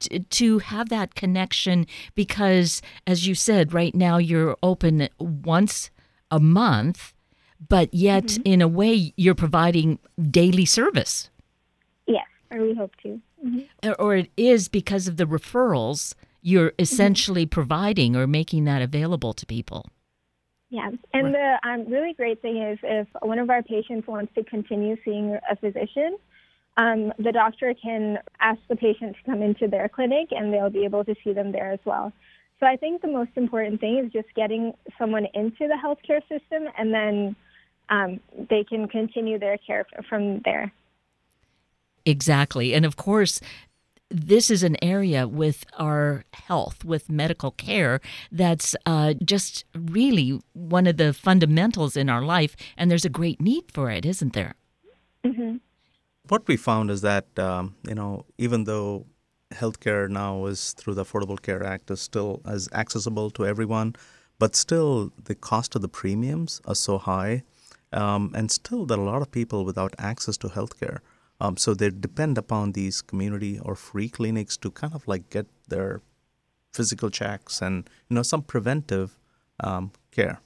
To, 0.00 0.20
to 0.20 0.58
have 0.60 0.90
that 0.90 1.16
connection 1.16 1.88
because 2.14 2.82
as 3.04 3.26
you 3.26 3.34
said 3.34 3.72
right 3.72 3.92
now 3.92 4.16
you're 4.16 4.56
open 4.62 5.08
once 5.18 5.90
a 6.30 6.38
month 6.38 7.12
but 7.68 7.92
yet 7.92 8.26
mm-hmm. 8.26 8.42
in 8.44 8.62
a 8.62 8.68
way 8.68 9.12
you're 9.16 9.34
providing 9.34 9.98
daily 10.30 10.66
service 10.66 11.30
or 12.52 12.62
we 12.62 12.74
hope 12.74 12.92
to. 13.02 13.20
Mm-hmm. 13.44 13.90
Or 13.98 14.16
it 14.16 14.30
is 14.36 14.68
because 14.68 15.08
of 15.08 15.16
the 15.16 15.24
referrals 15.24 16.14
you're 16.42 16.70
mm-hmm. 16.70 16.82
essentially 16.82 17.44
mm-hmm. 17.44 17.50
providing 17.50 18.16
or 18.16 18.26
making 18.26 18.64
that 18.64 18.82
available 18.82 19.32
to 19.32 19.46
people. 19.46 19.86
Yeah, 20.70 20.90
and 21.12 21.34
right. 21.34 21.58
the 21.62 21.68
um, 21.68 21.92
really 21.92 22.14
great 22.14 22.40
thing 22.40 22.56
is 22.56 22.78
if 22.82 23.06
one 23.20 23.38
of 23.38 23.50
our 23.50 23.62
patients 23.62 24.06
wants 24.06 24.32
to 24.34 24.44
continue 24.44 24.96
seeing 25.04 25.38
a 25.50 25.56
physician, 25.56 26.16
um, 26.78 27.12
the 27.18 27.30
doctor 27.30 27.74
can 27.74 28.18
ask 28.40 28.58
the 28.68 28.76
patient 28.76 29.16
to 29.16 29.30
come 29.30 29.42
into 29.42 29.68
their 29.68 29.88
clinic 29.88 30.28
and 30.30 30.52
they'll 30.52 30.70
be 30.70 30.84
able 30.84 31.04
to 31.04 31.14
see 31.22 31.34
them 31.34 31.52
there 31.52 31.70
as 31.72 31.80
well. 31.84 32.10
So 32.58 32.66
I 32.66 32.76
think 32.76 33.02
the 33.02 33.08
most 33.08 33.32
important 33.36 33.80
thing 33.80 33.98
is 33.98 34.10
just 34.12 34.34
getting 34.34 34.72
someone 34.98 35.26
into 35.34 35.68
the 35.68 35.76
healthcare 35.76 36.22
system 36.22 36.68
and 36.78 36.94
then 36.94 37.36
um, 37.90 38.20
they 38.48 38.64
can 38.64 38.88
continue 38.88 39.38
their 39.38 39.58
care 39.58 39.84
from 40.08 40.40
there. 40.46 40.72
Exactly. 42.04 42.74
And 42.74 42.84
of 42.84 42.96
course, 42.96 43.40
this 44.12 44.50
is 44.50 44.62
an 44.62 44.76
area 44.82 45.26
with 45.26 45.64
our 45.78 46.24
health, 46.34 46.84
with 46.84 47.08
medical 47.08 47.50
care, 47.52 48.00
that's 48.30 48.76
uh, 48.84 49.14
just 49.24 49.64
really 49.74 50.40
one 50.52 50.86
of 50.86 50.96
the 50.98 51.12
fundamentals 51.12 51.96
in 51.96 52.10
our 52.10 52.22
life. 52.22 52.54
And 52.76 52.90
there's 52.90 53.04
a 53.04 53.08
great 53.08 53.40
need 53.40 53.64
for 53.72 53.90
it, 53.90 54.04
isn't 54.04 54.34
there? 54.34 54.54
Mm-hmm. 55.24 55.56
What 56.28 56.46
we 56.46 56.56
found 56.56 56.90
is 56.90 57.00
that, 57.00 57.26
um, 57.38 57.74
you 57.88 57.94
know, 57.94 58.26
even 58.38 58.64
though 58.64 59.06
healthcare 59.52 60.08
now 60.08 60.46
is 60.46 60.72
through 60.72 60.94
the 60.94 61.04
Affordable 61.04 61.40
Care 61.40 61.62
Act 61.64 61.90
is 61.90 62.00
still 62.00 62.40
as 62.46 62.68
accessible 62.72 63.30
to 63.32 63.46
everyone, 63.46 63.94
but 64.38 64.56
still 64.56 65.12
the 65.24 65.34
cost 65.34 65.74
of 65.74 65.82
the 65.82 65.88
premiums 65.88 66.60
are 66.66 66.74
so 66.74 66.98
high. 66.98 67.42
Um, 67.92 68.32
and 68.34 68.50
still, 68.50 68.86
there 68.86 68.98
are 68.98 69.02
a 69.02 69.10
lot 69.10 69.22
of 69.22 69.30
people 69.30 69.64
without 69.64 69.94
access 69.98 70.36
to 70.38 70.48
healthcare. 70.48 70.98
Um, 71.42 71.56
so 71.56 71.74
they 71.74 71.90
depend 71.90 72.38
upon 72.38 72.70
these 72.72 73.02
community 73.02 73.58
or 73.58 73.74
free 73.74 74.08
clinics 74.08 74.56
to 74.58 74.70
kind 74.70 74.94
of 74.94 75.08
like 75.08 75.28
get 75.28 75.46
their 75.66 76.00
physical 76.72 77.10
checks 77.10 77.60
and 77.60 77.90
you 78.08 78.14
know 78.14 78.22
some 78.22 78.42
preventive 78.42 79.18
um, 79.58 79.90
care. 80.12 80.40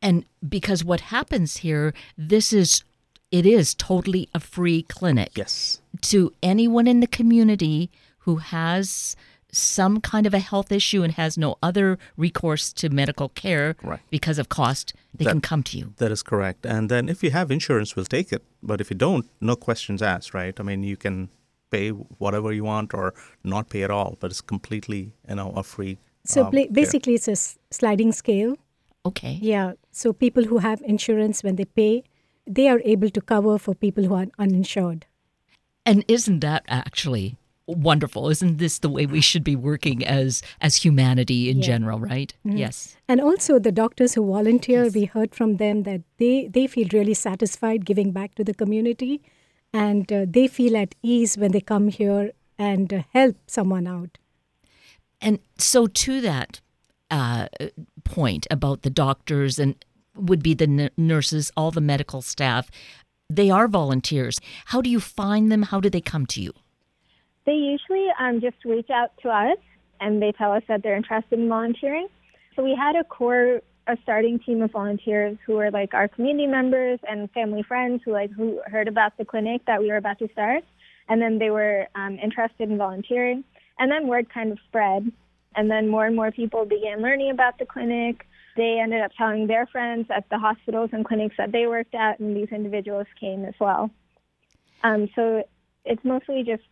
And 0.00 0.24
because 0.48 0.82
what 0.82 1.02
happens 1.12 1.58
here, 1.58 1.92
this 2.16 2.50
is 2.50 2.82
it 3.30 3.44
is 3.44 3.74
totally 3.74 4.26
a 4.34 4.40
free 4.40 4.82
clinic. 4.84 5.32
Yes. 5.36 5.82
To 6.00 6.32
anyone 6.42 6.86
in 6.86 7.00
the 7.00 7.06
community 7.06 7.90
who 8.20 8.36
has 8.36 9.16
some 9.52 10.00
kind 10.00 10.26
of 10.26 10.34
a 10.34 10.38
health 10.38 10.72
issue 10.72 11.02
and 11.02 11.14
has 11.14 11.36
no 11.36 11.56
other 11.62 11.98
recourse 12.16 12.72
to 12.74 12.88
medical 12.88 13.28
care 13.30 13.76
right. 13.82 14.00
because 14.10 14.38
of 14.38 14.48
cost, 14.48 14.94
they 15.14 15.24
that, 15.24 15.30
can 15.32 15.40
come 15.40 15.62
to 15.64 15.78
you. 15.78 15.94
That 15.96 16.10
is 16.10 16.22
correct. 16.22 16.66
And 16.66 16.88
then 16.88 17.08
if 17.08 17.22
you 17.22 17.30
have 17.30 17.50
insurance, 17.50 17.96
we'll 17.96 18.04
take 18.04 18.32
it. 18.32 18.42
But 18.62 18.80
if 18.80 18.90
you 18.90 18.96
don't, 18.96 19.28
no 19.40 19.56
questions 19.56 20.02
asked, 20.02 20.34
right? 20.34 20.58
I 20.58 20.62
mean, 20.62 20.82
you 20.82 20.96
can 20.96 21.28
pay 21.70 21.90
whatever 21.90 22.52
you 22.52 22.64
want 22.64 22.94
or 22.94 23.14
not 23.44 23.68
pay 23.68 23.82
at 23.82 23.90
all, 23.90 24.16
but 24.20 24.30
it's 24.30 24.40
completely, 24.40 25.12
you 25.28 25.36
know, 25.36 25.52
a 25.52 25.62
free. 25.62 25.98
So 26.24 26.44
um, 26.44 26.50
basically, 26.72 27.14
it's 27.14 27.28
a 27.28 27.36
sliding 27.70 28.12
scale. 28.12 28.56
Okay. 29.06 29.38
Yeah. 29.40 29.72
So 29.90 30.12
people 30.12 30.44
who 30.44 30.58
have 30.58 30.82
insurance, 30.82 31.42
when 31.42 31.56
they 31.56 31.64
pay, 31.64 32.04
they 32.46 32.68
are 32.68 32.80
able 32.84 33.10
to 33.10 33.20
cover 33.20 33.58
for 33.58 33.74
people 33.74 34.04
who 34.04 34.14
are 34.14 34.26
uninsured. 34.38 35.06
And 35.86 36.04
isn't 36.08 36.40
that 36.40 36.64
actually 36.68 37.36
wonderful. 37.76 38.28
Isn't 38.28 38.58
this 38.58 38.78
the 38.78 38.88
way 38.88 39.06
we 39.06 39.20
should 39.20 39.44
be 39.44 39.56
working 39.56 40.04
as 40.04 40.42
as 40.60 40.76
humanity 40.76 41.50
in 41.50 41.58
yeah. 41.58 41.66
general 41.66 41.98
right? 42.00 42.34
Mm-hmm. 42.46 42.56
yes. 42.56 42.96
And 43.08 43.20
also 43.20 43.58
the 43.58 43.72
doctors 43.72 44.14
who 44.14 44.26
volunteer 44.26 44.84
yes. 44.84 44.94
we 44.94 45.04
heard 45.04 45.34
from 45.34 45.56
them 45.56 45.82
that 45.84 46.02
they 46.18 46.48
they 46.48 46.66
feel 46.66 46.88
really 46.92 47.14
satisfied 47.14 47.84
giving 47.84 48.12
back 48.12 48.34
to 48.36 48.44
the 48.44 48.54
community 48.54 49.22
and 49.72 50.12
uh, 50.12 50.26
they 50.28 50.46
feel 50.48 50.76
at 50.76 50.94
ease 51.02 51.38
when 51.38 51.52
they 51.52 51.60
come 51.60 51.88
here 51.88 52.32
and 52.58 52.92
uh, 52.92 53.02
help 53.12 53.36
someone 53.46 53.86
out. 53.86 54.18
And 55.20 55.38
so 55.58 55.86
to 55.86 56.20
that 56.20 56.60
uh, 57.10 57.46
point 58.04 58.46
about 58.50 58.82
the 58.82 58.90
doctors 58.90 59.58
and 59.58 59.74
would 60.14 60.42
be 60.42 60.54
the 60.54 60.64
n- 60.64 60.90
nurses 60.96 61.52
all 61.56 61.70
the 61.70 61.80
medical 61.80 62.22
staff 62.22 62.70
they 63.30 63.48
are 63.48 63.68
volunteers. 63.68 64.40
How 64.66 64.80
do 64.80 64.90
you 64.90 64.98
find 64.98 65.52
them? 65.52 65.62
How 65.62 65.78
do 65.78 65.88
they 65.88 66.00
come 66.00 66.26
to 66.26 66.42
you 66.42 66.52
they 67.50 67.56
usually 67.56 68.06
um, 68.20 68.40
just 68.40 68.64
reach 68.64 68.90
out 68.90 69.10
to 69.22 69.28
us 69.28 69.58
and 70.00 70.22
they 70.22 70.30
tell 70.30 70.52
us 70.52 70.62
that 70.68 70.84
they're 70.84 70.94
interested 70.94 71.36
in 71.36 71.48
volunteering. 71.48 72.06
So 72.54 72.62
we 72.62 72.76
had 72.76 72.94
a 72.94 73.02
core, 73.02 73.60
a 73.88 73.96
starting 74.04 74.38
team 74.38 74.62
of 74.62 74.70
volunteers 74.70 75.36
who 75.44 75.54
were 75.54 75.72
like 75.72 75.92
our 75.92 76.06
community 76.06 76.46
members 76.46 77.00
and 77.08 77.28
family 77.32 77.64
friends 77.64 78.02
who 78.04 78.12
like 78.12 78.30
who 78.30 78.60
heard 78.66 78.86
about 78.86 79.18
the 79.18 79.24
clinic 79.24 79.62
that 79.66 79.80
we 79.80 79.88
were 79.88 79.96
about 79.96 80.20
to 80.20 80.28
start, 80.30 80.62
and 81.08 81.20
then 81.20 81.40
they 81.40 81.50
were 81.50 81.88
um, 81.96 82.20
interested 82.22 82.70
in 82.70 82.78
volunteering. 82.78 83.42
And 83.80 83.90
then 83.90 84.06
word 84.06 84.32
kind 84.32 84.52
of 84.52 84.58
spread, 84.68 85.10
and 85.56 85.68
then 85.68 85.88
more 85.88 86.06
and 86.06 86.14
more 86.14 86.30
people 86.30 86.64
began 86.64 87.02
learning 87.02 87.30
about 87.30 87.58
the 87.58 87.66
clinic. 87.66 88.26
They 88.56 88.78
ended 88.80 89.00
up 89.00 89.10
telling 89.18 89.48
their 89.48 89.66
friends 89.66 90.06
at 90.14 90.28
the 90.30 90.38
hospitals 90.38 90.90
and 90.92 91.04
clinics 91.04 91.36
that 91.36 91.50
they 91.50 91.66
worked 91.66 91.96
at, 91.96 92.20
and 92.20 92.36
these 92.36 92.52
individuals 92.52 93.06
came 93.18 93.44
as 93.44 93.54
well. 93.58 93.90
Um, 94.84 95.08
so 95.16 95.42
it's 95.84 96.04
mostly 96.04 96.44
just 96.44 96.62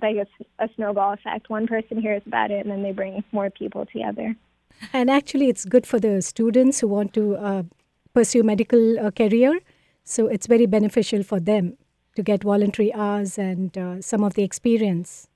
like 0.00 0.16
a, 0.16 0.64
a 0.64 0.68
snowball 0.76 1.12
effect. 1.12 1.50
One 1.50 1.66
person 1.66 2.00
hears 2.00 2.22
about 2.26 2.50
it, 2.50 2.64
and 2.64 2.70
then 2.70 2.82
they 2.82 2.92
bring 2.92 3.22
more 3.32 3.50
people 3.50 3.86
together. 3.86 4.36
And 4.92 5.10
actually, 5.10 5.48
it's 5.48 5.64
good 5.64 5.86
for 5.86 6.00
the 6.00 6.22
students 6.22 6.80
who 6.80 6.88
want 6.88 7.12
to 7.14 7.36
uh, 7.36 7.62
pursue 8.14 8.42
medical 8.42 8.98
uh, 8.98 9.10
career. 9.10 9.60
So 10.04 10.26
it's 10.26 10.46
very 10.46 10.66
beneficial 10.66 11.22
for 11.22 11.38
them 11.38 11.76
to 12.16 12.22
get 12.22 12.42
voluntary 12.42 12.92
hours 12.92 13.38
and 13.38 13.76
uh, 13.76 14.00
some 14.00 14.24
of 14.24 14.34
the 14.34 14.42
experience. 14.42 15.28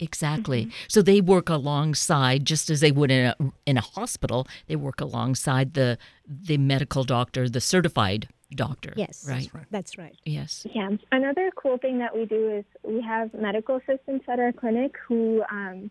Exactly. 0.00 0.62
Mm-hmm. 0.62 0.88
So 0.88 1.02
they 1.02 1.20
work 1.20 1.48
alongside, 1.48 2.44
just 2.44 2.68
as 2.68 2.80
they 2.80 2.90
would 2.90 3.10
in 3.10 3.26
a 3.26 3.36
in 3.64 3.76
a 3.76 3.80
hospital. 3.80 4.46
They 4.66 4.76
work 4.76 5.00
alongside 5.00 5.74
the 5.74 5.98
the 6.26 6.58
medical 6.58 7.04
doctor, 7.04 7.48
the 7.48 7.60
certified 7.60 8.28
doctor. 8.54 8.92
Yes. 8.96 9.24
Right? 9.26 9.34
That's 9.34 9.54
right. 9.54 9.66
That's 9.70 9.98
right. 9.98 10.16
Yes. 10.24 10.66
Yeah. 10.72 10.90
Another 11.12 11.50
cool 11.56 11.78
thing 11.78 11.98
that 11.98 12.14
we 12.14 12.24
do 12.26 12.50
is 12.58 12.64
we 12.82 13.00
have 13.02 13.32
medical 13.34 13.76
assistants 13.76 14.24
at 14.28 14.38
our 14.38 14.52
clinic 14.52 14.94
who 15.06 15.42
um, 15.50 15.90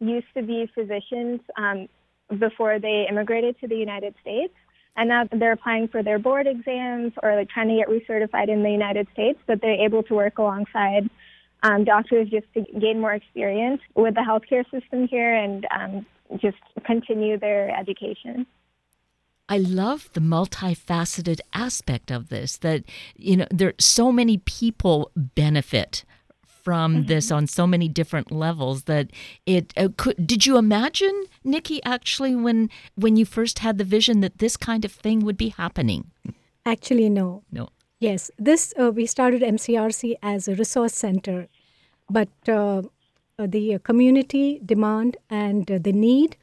used 0.00 0.26
to 0.34 0.42
be 0.42 0.70
physicians 0.74 1.40
um, 1.56 1.88
before 2.38 2.78
they 2.78 3.06
immigrated 3.08 3.58
to 3.60 3.68
the 3.68 3.76
United 3.76 4.14
States. 4.20 4.54
And 4.96 5.08
now 5.08 5.26
they're 5.32 5.52
applying 5.52 5.88
for 5.88 6.02
their 6.02 6.18
board 6.18 6.46
exams 6.46 7.12
or 7.22 7.34
like 7.34 7.48
trying 7.48 7.68
to 7.68 7.76
get 7.76 7.88
recertified 7.88 8.48
in 8.48 8.62
the 8.62 8.70
United 8.70 9.08
States, 9.12 9.38
but 9.46 9.60
they're 9.62 9.82
able 9.82 10.02
to 10.04 10.14
work 10.14 10.38
alongside 10.38 11.08
um, 11.62 11.84
doctors 11.84 12.28
just 12.28 12.46
to 12.54 12.62
gain 12.78 13.00
more 13.00 13.14
experience 13.14 13.80
with 13.94 14.14
the 14.14 14.20
healthcare 14.20 14.64
system 14.70 15.08
here 15.08 15.34
and 15.34 15.66
um, 15.70 16.06
just 16.40 16.58
continue 16.84 17.38
their 17.38 17.70
education. 17.74 18.46
I 19.48 19.58
love 19.58 20.08
the 20.12 20.20
multifaceted 20.20 21.40
aspect 21.52 22.10
of 22.10 22.28
this 22.28 22.58
that 22.58 22.84
you 23.16 23.36
know 23.36 23.46
there 23.50 23.74
so 23.78 24.12
many 24.12 24.38
people 24.38 25.10
benefit 25.16 26.04
from 26.46 26.94
mm-hmm. 26.94 27.06
this 27.06 27.30
on 27.30 27.46
so 27.46 27.66
many 27.66 27.88
different 27.88 28.30
levels 28.30 28.84
that 28.84 29.10
it 29.46 29.72
uh, 29.76 29.88
could 29.96 30.26
did 30.26 30.46
you 30.46 30.56
imagine 30.56 31.24
Nikki 31.44 31.82
actually 31.84 32.36
when 32.36 32.70
when 32.94 33.16
you 33.16 33.24
first 33.24 33.58
had 33.58 33.78
the 33.78 33.84
vision 33.84 34.20
that 34.20 34.38
this 34.38 34.56
kind 34.56 34.84
of 34.84 34.92
thing 34.92 35.20
would 35.20 35.36
be 35.36 35.48
happening? 35.48 36.10
Actually 36.64 37.08
no. 37.08 37.42
No. 37.50 37.68
Yes 37.98 38.30
this 38.38 38.72
uh, 38.78 38.92
we 38.92 39.06
started 39.06 39.42
MCRC 39.42 40.14
as 40.22 40.48
a 40.48 40.54
resource 40.54 40.94
center 40.94 41.48
but 42.08 42.28
uh, 42.48 42.82
the 43.38 43.78
community 43.82 44.60
demand 44.64 45.16
and 45.28 45.66
the 45.66 45.92
need 45.92 46.36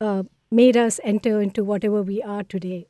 uh, 0.00 0.22
made 0.52 0.76
us 0.76 1.00
enter 1.02 1.40
into 1.40 1.64
whatever 1.64 2.02
we 2.02 2.22
are 2.22 2.42
today. 2.42 2.86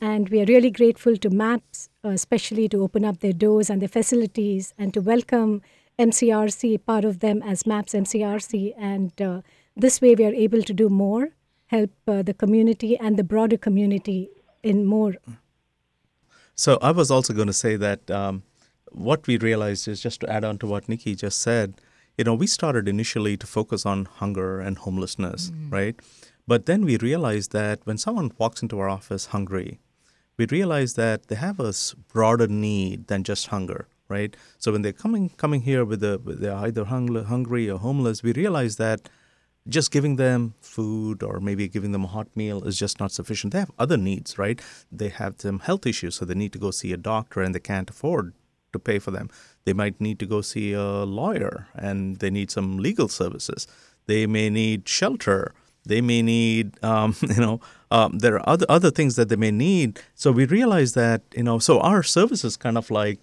And 0.00 0.28
we 0.28 0.40
are 0.40 0.44
really 0.44 0.70
grateful 0.70 1.16
to 1.16 1.30
MAPS, 1.30 1.88
uh, 2.04 2.10
especially 2.10 2.68
to 2.68 2.82
open 2.82 3.04
up 3.04 3.20
their 3.20 3.32
doors 3.32 3.68
and 3.68 3.82
their 3.82 3.88
facilities 3.88 4.72
and 4.78 4.94
to 4.94 5.00
welcome 5.00 5.62
MCRC, 5.98 6.84
part 6.86 7.04
of 7.04 7.20
them 7.20 7.42
as 7.42 7.66
MAPS 7.66 7.94
MCRC. 7.94 8.74
And 8.78 9.20
uh, 9.20 9.40
this 9.76 10.00
way 10.00 10.14
we 10.14 10.24
are 10.24 10.34
able 10.34 10.62
to 10.62 10.72
do 10.72 10.88
more, 10.88 11.30
help 11.66 11.90
uh, 12.06 12.22
the 12.22 12.34
community 12.34 12.96
and 12.98 13.16
the 13.16 13.24
broader 13.24 13.56
community 13.56 14.30
in 14.62 14.84
more. 14.86 15.14
So 16.54 16.78
I 16.80 16.92
was 16.92 17.10
also 17.10 17.32
going 17.32 17.46
to 17.48 17.54
say 17.54 17.76
that 17.76 18.10
um, 18.10 18.42
what 18.92 19.26
we 19.26 19.38
realized 19.38 19.88
is 19.88 20.00
just 20.00 20.20
to 20.20 20.30
add 20.30 20.44
on 20.44 20.58
to 20.58 20.66
what 20.66 20.88
Nikki 20.88 21.14
just 21.14 21.40
said, 21.40 21.74
you 22.18 22.24
know, 22.24 22.34
we 22.34 22.46
started 22.46 22.86
initially 22.86 23.36
to 23.38 23.46
focus 23.46 23.86
on 23.86 24.04
hunger 24.04 24.60
and 24.60 24.76
homelessness, 24.76 25.50
mm. 25.50 25.72
right? 25.72 25.98
But 26.50 26.66
then 26.66 26.84
we 26.84 26.96
realized 26.96 27.52
that 27.52 27.78
when 27.84 27.96
someone 27.96 28.32
walks 28.36 28.60
into 28.60 28.80
our 28.80 28.88
office 28.88 29.26
hungry, 29.26 29.78
we 30.36 30.46
realize 30.46 30.94
that 30.94 31.28
they 31.28 31.36
have 31.36 31.60
a 31.60 31.72
broader 32.12 32.48
need 32.48 33.06
than 33.06 33.22
just 33.22 33.46
hunger, 33.54 33.86
right? 34.08 34.36
So 34.58 34.72
when 34.72 34.82
they're 34.82 35.00
coming 35.04 35.28
coming 35.28 35.60
here 35.60 35.84
with 35.84 36.02
a 36.02 36.20
they're 36.24 36.56
either 36.66 36.86
hungry 36.86 37.70
or 37.70 37.78
homeless, 37.78 38.24
we 38.24 38.32
realize 38.32 38.78
that 38.78 39.08
just 39.68 39.92
giving 39.92 40.16
them 40.16 40.54
food 40.60 41.22
or 41.22 41.38
maybe 41.38 41.68
giving 41.68 41.92
them 41.92 42.02
a 42.02 42.08
hot 42.16 42.34
meal 42.34 42.64
is 42.64 42.76
just 42.76 42.98
not 42.98 43.12
sufficient. 43.12 43.52
They 43.52 43.60
have 43.60 43.70
other 43.78 43.96
needs, 43.96 44.36
right? 44.36 44.60
They 44.90 45.10
have 45.10 45.36
some 45.38 45.60
health 45.60 45.86
issues, 45.86 46.16
so 46.16 46.24
they 46.24 46.34
need 46.34 46.52
to 46.54 46.58
go 46.66 46.72
see 46.72 46.92
a 46.92 46.96
doctor 46.96 47.42
and 47.42 47.54
they 47.54 47.60
can't 47.60 47.88
afford 47.88 48.34
to 48.72 48.80
pay 48.80 48.98
for 48.98 49.12
them. 49.12 49.30
They 49.66 49.72
might 49.72 50.00
need 50.00 50.18
to 50.18 50.26
go 50.26 50.40
see 50.40 50.72
a 50.72 51.04
lawyer 51.04 51.68
and 51.76 52.16
they 52.16 52.30
need 52.30 52.50
some 52.50 52.78
legal 52.78 53.06
services. 53.06 53.68
They 54.06 54.26
may 54.26 54.50
need 54.50 54.88
shelter. 54.88 55.54
They 55.84 56.00
may 56.00 56.22
need, 56.22 56.82
um, 56.84 57.16
you 57.22 57.40
know, 57.40 57.60
um, 57.90 58.18
there 58.18 58.36
are 58.36 58.48
other 58.48 58.66
other 58.68 58.90
things 58.90 59.16
that 59.16 59.28
they 59.28 59.36
may 59.36 59.50
need. 59.50 60.00
So 60.14 60.32
we 60.32 60.44
realized 60.46 60.94
that, 60.94 61.22
you 61.34 61.42
know, 61.42 61.58
so 61.58 61.80
our 61.80 62.02
services 62.02 62.56
kind 62.56 62.78
of 62.78 62.90
like 62.90 63.18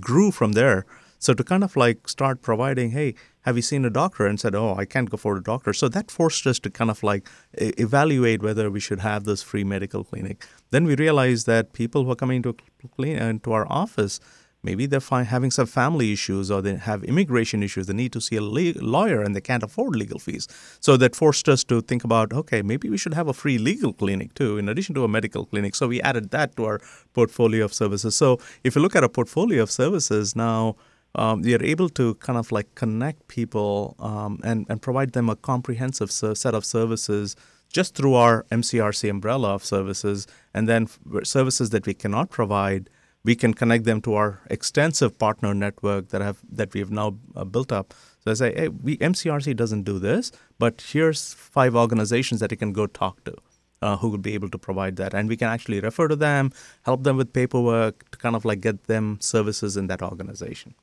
grew 0.00 0.30
from 0.30 0.52
there. 0.52 0.86
So 1.18 1.34
to 1.34 1.44
kind 1.44 1.62
of 1.62 1.76
like 1.76 2.08
start 2.08 2.42
providing, 2.42 2.90
hey, 2.90 3.14
have 3.42 3.56
you 3.56 3.62
seen 3.62 3.84
a 3.84 3.90
doctor? 3.90 4.26
And 4.26 4.40
said, 4.40 4.56
oh, 4.56 4.74
I 4.76 4.84
can't 4.84 5.08
go 5.08 5.16
for 5.16 5.36
a 5.36 5.42
doctor. 5.42 5.72
So 5.72 5.88
that 5.88 6.10
forced 6.10 6.46
us 6.46 6.58
to 6.60 6.70
kind 6.70 6.90
of 6.90 7.02
like 7.02 7.28
evaluate 7.54 8.42
whether 8.42 8.70
we 8.70 8.80
should 8.80 9.00
have 9.00 9.24
this 9.24 9.42
free 9.42 9.64
medical 9.64 10.02
clinic. 10.02 10.44
Then 10.70 10.84
we 10.84 10.96
realized 10.96 11.46
that 11.46 11.72
people 11.72 12.04
who 12.04 12.10
are 12.10 12.16
coming 12.16 12.42
to 12.42 12.56
clean 12.96 13.18
into 13.18 13.52
our 13.52 13.66
office 13.70 14.18
maybe 14.62 14.86
they're 14.86 15.00
having 15.24 15.50
some 15.50 15.66
family 15.66 16.12
issues 16.12 16.50
or 16.50 16.62
they 16.62 16.76
have 16.76 17.02
immigration 17.04 17.62
issues. 17.62 17.86
They 17.86 17.94
need 17.94 18.12
to 18.12 18.20
see 18.20 18.36
a 18.36 18.40
lawyer 18.40 19.20
and 19.22 19.34
they 19.34 19.40
can't 19.40 19.62
afford 19.62 19.96
legal 19.96 20.18
fees. 20.18 20.46
So 20.80 20.96
that 20.96 21.16
forced 21.16 21.48
us 21.48 21.64
to 21.64 21.80
think 21.80 22.04
about 22.04 22.32
okay 22.32 22.62
maybe 22.62 22.88
we 22.88 22.96
should 22.96 23.14
have 23.14 23.28
a 23.28 23.32
free 23.32 23.58
legal 23.58 23.92
clinic 23.92 24.34
too 24.34 24.58
in 24.58 24.68
addition 24.68 24.94
to 24.94 25.04
a 25.04 25.08
medical 25.08 25.46
clinic. 25.46 25.74
So 25.74 25.88
we 25.88 26.00
added 26.02 26.30
that 26.30 26.56
to 26.56 26.64
our 26.64 26.80
portfolio 27.12 27.64
of 27.64 27.74
services. 27.74 28.16
So 28.16 28.38
if 28.64 28.74
you 28.76 28.82
look 28.82 28.96
at 28.96 29.04
a 29.04 29.08
portfolio 29.08 29.62
of 29.62 29.70
services 29.70 30.36
now 30.36 30.76
um, 31.14 31.42
we 31.42 31.54
are 31.54 31.62
able 31.62 31.90
to 31.90 32.14
kind 32.16 32.38
of 32.38 32.50
like 32.52 32.74
connect 32.74 33.28
people 33.28 33.96
um, 33.98 34.40
and, 34.42 34.64
and 34.70 34.80
provide 34.80 35.12
them 35.12 35.28
a 35.28 35.36
comprehensive 35.36 36.10
set 36.10 36.54
of 36.54 36.64
services 36.64 37.36
just 37.72 37.94
through 37.94 38.14
our 38.14 38.44
MCRC 38.52 39.08
umbrella 39.10 39.54
of 39.54 39.64
services, 39.64 40.26
and 40.54 40.68
then 40.68 40.88
services 41.22 41.70
that 41.70 41.86
we 41.86 41.94
cannot 41.94 42.30
provide, 42.30 42.90
we 43.24 43.34
can 43.34 43.54
connect 43.54 43.84
them 43.84 44.00
to 44.02 44.14
our 44.14 44.40
extensive 44.50 45.18
partner 45.18 45.54
network 45.54 46.08
that 46.08 46.20
have 46.20 46.38
that 46.50 46.74
we 46.74 46.80
have 46.80 46.90
now 46.90 47.16
uh, 47.36 47.44
built 47.44 47.72
up. 47.72 47.94
So 48.24 48.30
I 48.30 48.34
say, 48.34 48.54
hey, 48.54 48.68
we 48.68 48.96
MCRC 48.98 49.56
doesn't 49.56 49.82
do 49.82 49.98
this, 49.98 50.32
but 50.58 50.84
here's 50.92 51.34
five 51.34 51.74
organizations 51.76 52.40
that 52.40 52.50
you 52.50 52.56
can 52.56 52.72
go 52.72 52.86
talk 52.86 53.22
to. 53.24 53.34
Uh, 53.80 53.96
who 53.96 54.08
would 54.10 54.22
be 54.22 54.32
able 54.32 54.48
to 54.48 54.58
provide 54.58 54.94
that. 54.94 55.12
And 55.12 55.28
we 55.28 55.36
can 55.36 55.48
actually 55.48 55.80
refer 55.80 56.06
to 56.06 56.14
them, 56.14 56.52
help 56.82 57.02
them 57.02 57.16
with 57.16 57.32
paperwork 57.32 58.08
to 58.12 58.18
kind 58.18 58.36
of 58.36 58.44
like 58.44 58.60
get 58.60 58.84
them 58.84 59.18
services 59.20 59.76
in 59.76 59.88
that 59.88 60.02
organization 60.02 60.76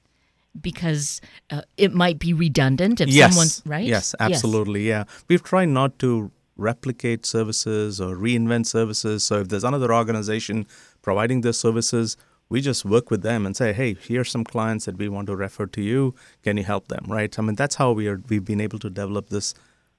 because 0.59 1.21
uh, 1.49 1.61
it 1.77 1.93
might 1.93 2.19
be 2.19 2.33
redundant 2.33 2.99
if 3.01 3.09
yes. 3.09 3.31
someone's 3.31 3.63
right. 3.65 3.85
Yes, 3.85 4.15
absolutely. 4.19 4.83
Yes. 4.83 5.07
Yeah, 5.07 5.21
we've 5.27 5.43
tried 5.43 5.69
not 5.69 5.97
to 5.99 6.31
replicate 6.57 7.25
services 7.25 8.01
or 8.01 8.15
reinvent 8.15 8.65
services. 8.65 9.23
So 9.23 9.39
if 9.39 9.47
there's 9.47 9.63
another 9.63 9.93
organization 9.93 10.67
providing 11.01 11.41
those 11.41 11.57
services, 11.57 12.17
we 12.49 12.61
just 12.61 12.83
work 12.83 13.11
with 13.11 13.21
them 13.21 13.45
and 13.45 13.55
say, 13.55 13.73
hey, 13.73 13.95
here's 14.01 14.31
some 14.31 14.43
clients 14.43 14.85
that 14.85 14.97
we 14.97 15.07
want 15.07 15.27
to 15.27 15.35
refer 15.35 15.67
to 15.67 15.81
you. 15.81 16.15
Can 16.43 16.57
you 16.57 16.63
help 16.63 16.87
them? 16.87 17.05
Right? 17.07 17.37
I 17.37 17.41
mean, 17.41 17.55
that's 17.55 17.75
how 17.75 17.91
we 17.91 18.07
are. 18.07 18.21
We've 18.27 18.43
been 18.43 18.61
able 18.61 18.79
to 18.79 18.89
develop 18.89 19.29
this 19.29 19.53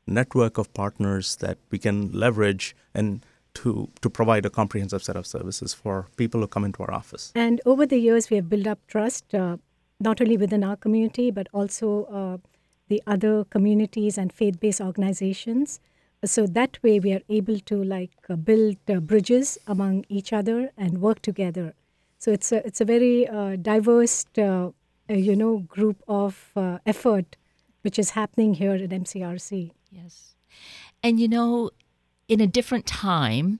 network 0.06 0.58
of 0.58 0.72
partners 0.74 1.36
that 1.36 1.58
we 1.70 1.78
can 1.78 2.10
leverage 2.12 2.74
and 2.94 3.24
to 3.52 3.88
to 4.00 4.08
provide 4.08 4.46
a 4.46 4.50
comprehensive 4.50 5.02
set 5.02 5.16
of 5.16 5.26
services 5.26 5.74
for 5.74 6.06
people 6.16 6.40
who 6.40 6.46
come 6.46 6.64
into 6.64 6.82
our 6.82 6.92
office. 6.92 7.32
And 7.34 7.60
over 7.66 7.86
the 7.86 7.98
years, 7.98 8.30
we 8.30 8.36
have 8.36 8.48
built 8.48 8.66
up 8.66 8.78
trust. 8.86 9.34
Uh, 9.34 9.56
not 10.00 10.20
only 10.20 10.36
within 10.36 10.64
our 10.64 10.76
community, 10.76 11.30
but 11.30 11.46
also 11.52 12.04
uh, 12.04 12.38
the 12.88 13.02
other 13.06 13.44
communities 13.44 14.16
and 14.16 14.32
faith 14.32 14.58
based 14.58 14.80
organizations. 14.80 15.78
So 16.24 16.46
that 16.46 16.82
way, 16.82 17.00
we 17.00 17.12
are 17.12 17.22
able 17.28 17.60
to 17.60 17.82
like 17.82 18.10
uh, 18.28 18.36
build 18.36 18.76
uh, 18.88 19.00
bridges 19.00 19.58
among 19.66 20.04
each 20.08 20.32
other 20.32 20.70
and 20.76 21.00
work 21.00 21.22
together. 21.22 21.74
So 22.20 22.30
it's 22.30 22.52
a 22.52 22.64
it's 22.66 22.82
a 22.82 22.84
very 22.84 23.26
uh, 23.26 23.56
diverse, 23.56 24.26
uh, 24.36 24.42
uh, 24.42 24.70
you 25.08 25.34
know, 25.34 25.58
group 25.60 26.02
of 26.06 26.52
effort 26.86 27.36
which 27.82 27.98
is 27.98 28.10
happening 28.10 28.52
here 28.52 28.74
at 28.74 28.90
MCRC. 28.90 29.70
Yes, 29.90 30.36
and 31.02 31.18
you 31.18 31.28
know, 31.28 31.70
in 32.28 32.40
a 32.42 32.46
different 32.46 32.84
time, 32.86 33.58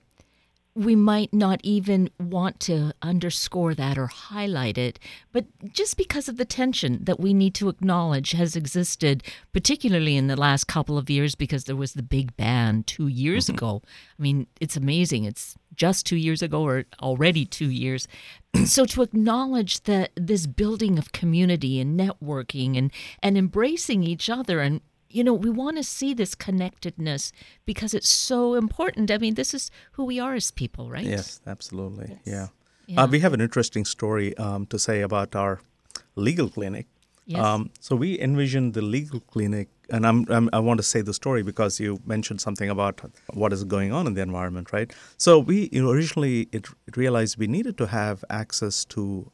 we 0.73 0.95
might 0.95 1.33
not 1.33 1.59
even 1.63 2.09
want 2.19 2.59
to 2.61 2.93
underscore 3.01 3.73
that 3.73 3.97
or 3.97 4.07
highlight 4.07 4.77
it, 4.77 4.99
but 5.33 5.45
just 5.73 5.97
because 5.97 6.29
of 6.29 6.37
the 6.37 6.45
tension 6.45 7.03
that 7.03 7.19
we 7.19 7.33
need 7.33 7.53
to 7.55 7.67
acknowledge 7.67 8.31
has 8.31 8.55
existed, 8.55 9.23
particularly 9.51 10.15
in 10.15 10.27
the 10.27 10.39
last 10.39 10.67
couple 10.67 10.97
of 10.97 11.09
years, 11.09 11.35
because 11.35 11.65
there 11.65 11.75
was 11.75 11.93
the 11.93 12.03
big 12.03 12.35
ban 12.37 12.83
two 12.83 13.07
years 13.07 13.45
mm-hmm. 13.45 13.55
ago. 13.55 13.81
I 14.17 14.21
mean, 14.21 14.47
it's 14.61 14.77
amazing. 14.77 15.25
It's 15.25 15.57
just 15.75 16.05
two 16.05 16.15
years 16.15 16.41
ago 16.41 16.61
or 16.61 16.85
already 17.01 17.45
two 17.45 17.69
years. 17.69 18.07
so 18.65 18.85
to 18.85 19.01
acknowledge 19.01 19.83
that 19.83 20.11
this 20.15 20.47
building 20.47 20.97
of 20.97 21.11
community 21.11 21.79
and 21.79 21.99
networking 21.99 22.77
and, 22.77 22.91
and 23.21 23.37
embracing 23.37 24.03
each 24.03 24.29
other 24.29 24.59
and 24.59 24.81
you 25.13 25.23
know, 25.23 25.33
we 25.33 25.49
want 25.49 25.77
to 25.77 25.83
see 25.83 26.13
this 26.13 26.35
connectedness 26.35 27.31
because 27.65 27.93
it's 27.93 28.09
so 28.09 28.53
important. 28.55 29.11
I 29.11 29.17
mean, 29.17 29.35
this 29.35 29.53
is 29.53 29.69
who 29.93 30.05
we 30.05 30.19
are 30.19 30.35
as 30.35 30.51
people, 30.51 30.89
right? 30.89 31.03
Yes, 31.03 31.41
absolutely. 31.45 32.07
Yes. 32.09 32.19
Yeah. 32.25 32.47
yeah. 32.87 33.03
Uh, 33.03 33.07
we 33.07 33.19
have 33.19 33.33
an 33.33 33.41
interesting 33.41 33.85
story 33.85 34.35
um, 34.37 34.65
to 34.67 34.79
say 34.79 35.01
about 35.01 35.35
our 35.35 35.59
legal 36.15 36.49
clinic. 36.49 36.87
Yes. 37.25 37.41
Um, 37.43 37.71
so 37.79 37.95
we 37.95 38.19
envisioned 38.19 38.73
the 38.73 38.81
legal 38.81 39.19
clinic, 39.19 39.69
and 39.91 40.07
I'm, 40.07 40.25
I'm, 40.29 40.49
i 40.53 40.59
want 40.59 40.79
to 40.79 40.83
say 40.83 41.01
the 41.01 41.13
story 41.13 41.43
because 41.43 41.79
you 41.79 41.99
mentioned 42.05 42.41
something 42.41 42.69
about 42.69 43.01
what 43.33 43.53
is 43.53 43.63
going 43.63 43.91
on 43.91 44.07
in 44.07 44.13
the 44.13 44.21
environment, 44.21 44.73
right? 44.73 44.91
So 45.17 45.37
we 45.39 45.69
you 45.71 45.83
know, 45.83 45.91
originally 45.91 46.47
it, 46.51 46.67
it 46.87 46.97
realized 46.97 47.37
we 47.37 47.47
needed 47.47 47.77
to 47.77 47.87
have 47.87 48.23
access 48.29 48.85
to 48.85 49.31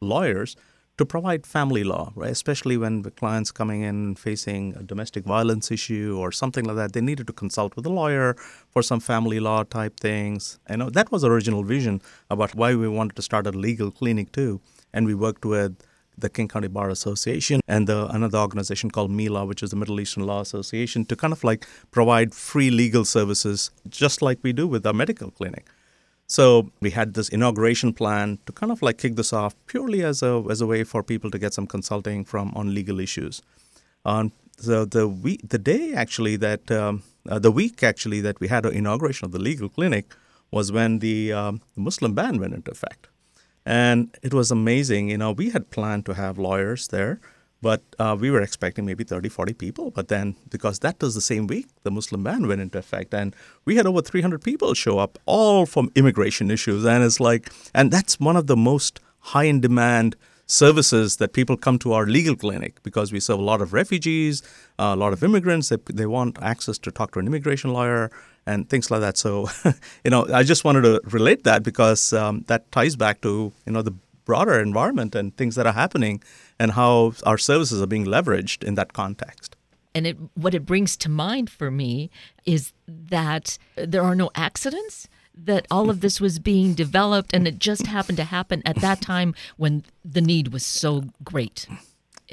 lawyers 0.00 0.56
to 0.96 1.04
provide 1.04 1.44
family 1.44 1.82
law, 1.82 2.12
right? 2.14 2.30
Especially 2.30 2.76
when 2.76 3.02
the 3.02 3.10
clients 3.10 3.50
coming 3.50 3.82
in 3.82 4.14
facing 4.14 4.76
a 4.76 4.82
domestic 4.82 5.24
violence 5.24 5.72
issue 5.72 6.16
or 6.20 6.30
something 6.30 6.64
like 6.64 6.76
that, 6.76 6.92
they 6.92 7.00
needed 7.00 7.26
to 7.26 7.32
consult 7.32 7.74
with 7.74 7.84
a 7.84 7.88
lawyer 7.88 8.36
for 8.70 8.80
some 8.80 9.00
family 9.00 9.40
law 9.40 9.64
type 9.64 9.98
things. 9.98 10.60
I 10.68 10.76
know 10.76 10.90
that 10.90 11.10
was 11.10 11.24
original 11.24 11.64
vision 11.64 12.00
about 12.30 12.54
why 12.54 12.76
we 12.76 12.86
wanted 12.86 13.16
to 13.16 13.22
start 13.22 13.46
a 13.46 13.50
legal 13.50 13.90
clinic 13.90 14.30
too, 14.30 14.60
and 14.92 15.06
we 15.06 15.14
worked 15.14 15.44
with 15.44 15.82
the 16.16 16.28
King 16.28 16.48
County 16.48 16.68
Bar 16.68 16.90
Association 16.90 17.60
and 17.66 17.86
the, 17.86 18.06
another 18.08 18.38
organization 18.38 18.90
called 18.90 19.10
MILA, 19.10 19.46
which 19.46 19.62
is 19.62 19.70
the 19.70 19.76
Middle 19.76 20.00
Eastern 20.00 20.24
Law 20.24 20.40
Association, 20.40 21.04
to 21.06 21.16
kind 21.16 21.32
of 21.32 21.44
like 21.44 21.66
provide 21.90 22.34
free 22.34 22.70
legal 22.70 23.04
services, 23.04 23.70
just 23.88 24.22
like 24.22 24.38
we 24.42 24.52
do 24.52 24.66
with 24.66 24.86
our 24.86 24.92
medical 24.92 25.30
clinic. 25.30 25.66
So 26.26 26.70
we 26.80 26.90
had 26.90 27.14
this 27.14 27.28
inauguration 27.28 27.92
plan 27.92 28.38
to 28.46 28.52
kind 28.52 28.72
of 28.72 28.80
like 28.80 28.98
kick 28.98 29.16
this 29.16 29.32
off 29.32 29.54
purely 29.66 30.02
as 30.02 30.22
a 30.22 30.42
as 30.50 30.60
a 30.60 30.66
way 30.66 30.84
for 30.84 31.02
people 31.02 31.30
to 31.30 31.38
get 31.38 31.52
some 31.52 31.66
consulting 31.66 32.24
from 32.24 32.52
on 32.56 32.74
legal 32.74 32.98
issues. 32.98 33.42
On 34.04 34.32
the 34.56 34.86
the 34.86 35.06
week, 35.06 35.40
the 35.48 35.58
day 35.58 35.92
actually 35.92 36.36
that 36.36 36.70
um, 36.70 37.02
uh, 37.28 37.38
the 37.38 37.50
week 37.50 37.82
actually 37.82 38.20
that 38.22 38.40
we 38.40 38.48
had 38.48 38.64
an 38.64 38.72
inauguration 38.72 39.26
of 39.26 39.32
the 39.32 39.38
legal 39.38 39.68
clinic 39.68 40.14
was 40.50 40.70
when 40.72 41.00
the 41.00 41.32
um, 41.32 41.60
Muslim 41.76 42.14
ban 42.14 42.38
went 42.38 42.54
into 42.54 42.70
effect, 42.70 43.08
and 43.66 44.16
it 44.22 44.34
was 44.34 44.50
amazing. 44.50 45.10
You 45.10 45.18
know, 45.18 45.32
we 45.32 45.50
had 45.50 45.70
planned 45.70 46.06
to 46.06 46.14
have 46.14 46.38
lawyers 46.38 46.88
there, 46.88 47.20
but 47.62 47.82
uh, 47.98 48.16
we 48.18 48.30
were 48.30 48.42
expecting 48.42 48.84
maybe 48.84 49.04
30, 49.04 49.30
40 49.30 49.54
people. 49.54 49.90
But 49.90 50.08
then, 50.08 50.36
because 50.50 50.80
that 50.80 51.00
was 51.00 51.14
the 51.14 51.20
same 51.20 51.46
week, 51.46 51.68
the 51.82 51.90
Muslim 51.90 52.22
ban 52.22 52.46
went 52.46 52.60
into 52.60 52.78
effect. 52.78 53.14
And 53.14 53.34
we 53.64 53.76
had 53.76 53.86
over 53.86 54.02
300 54.02 54.42
people 54.42 54.74
show 54.74 54.98
up, 54.98 55.18
all 55.24 55.64
from 55.64 55.90
immigration 55.94 56.50
issues. 56.50 56.84
And 56.84 57.02
it's 57.02 57.20
like, 57.20 57.50
and 57.74 57.90
that's 57.90 58.20
one 58.20 58.36
of 58.36 58.48
the 58.48 58.56
most 58.56 59.00
high 59.20 59.44
in 59.44 59.60
demand 59.60 60.14
services 60.46 61.16
that 61.16 61.32
people 61.32 61.56
come 61.56 61.78
to 61.78 61.94
our 61.94 62.04
legal 62.04 62.36
clinic 62.36 62.82
because 62.82 63.12
we 63.12 63.18
serve 63.18 63.38
a 63.38 63.42
lot 63.42 63.62
of 63.62 63.72
refugees, 63.72 64.42
uh, 64.78 64.92
a 64.92 64.96
lot 64.96 65.14
of 65.14 65.24
immigrants. 65.24 65.70
They, 65.70 65.78
they 65.90 66.04
want 66.04 66.38
access 66.42 66.76
to 66.78 66.90
talk 66.90 67.12
to 67.12 67.18
an 67.18 67.26
immigration 67.26 67.72
lawyer 67.72 68.10
and 68.46 68.68
things 68.68 68.90
like 68.90 69.00
that. 69.00 69.16
So, 69.16 69.48
you 70.04 70.10
know, 70.10 70.26
I 70.32 70.42
just 70.42 70.64
wanted 70.64 70.82
to 70.82 71.00
relate 71.04 71.44
that 71.44 71.62
because 71.62 72.12
um, 72.12 72.44
that 72.48 72.70
ties 72.72 72.96
back 72.96 73.20
to, 73.22 73.52
you 73.66 73.72
know, 73.72 73.82
the 73.82 73.94
broader 74.24 74.60
environment 74.60 75.14
and 75.14 75.36
things 75.36 75.54
that 75.54 75.66
are 75.66 75.72
happening 75.72 76.22
and 76.58 76.72
how 76.72 77.12
our 77.24 77.38
services 77.38 77.82
are 77.82 77.86
being 77.86 78.06
leveraged 78.06 78.64
in 78.64 78.74
that 78.74 78.92
context. 78.92 79.56
And 79.94 80.06
it, 80.06 80.16
what 80.34 80.54
it 80.54 80.66
brings 80.66 80.96
to 80.98 81.08
mind 81.08 81.50
for 81.50 81.70
me 81.70 82.10
is 82.44 82.72
that 82.88 83.58
there 83.76 84.02
are 84.02 84.14
no 84.14 84.30
accidents, 84.34 85.08
that 85.36 85.66
all 85.70 85.90
of 85.90 86.00
this 86.00 86.20
was 86.20 86.38
being 86.38 86.74
developed 86.74 87.32
and 87.32 87.46
it 87.46 87.58
just 87.58 87.86
happened 87.86 88.18
to 88.18 88.24
happen 88.24 88.62
at 88.64 88.76
that 88.76 89.00
time 89.00 89.34
when 89.56 89.84
the 90.04 90.20
need 90.20 90.52
was 90.52 90.64
so 90.66 91.04
great. 91.22 91.66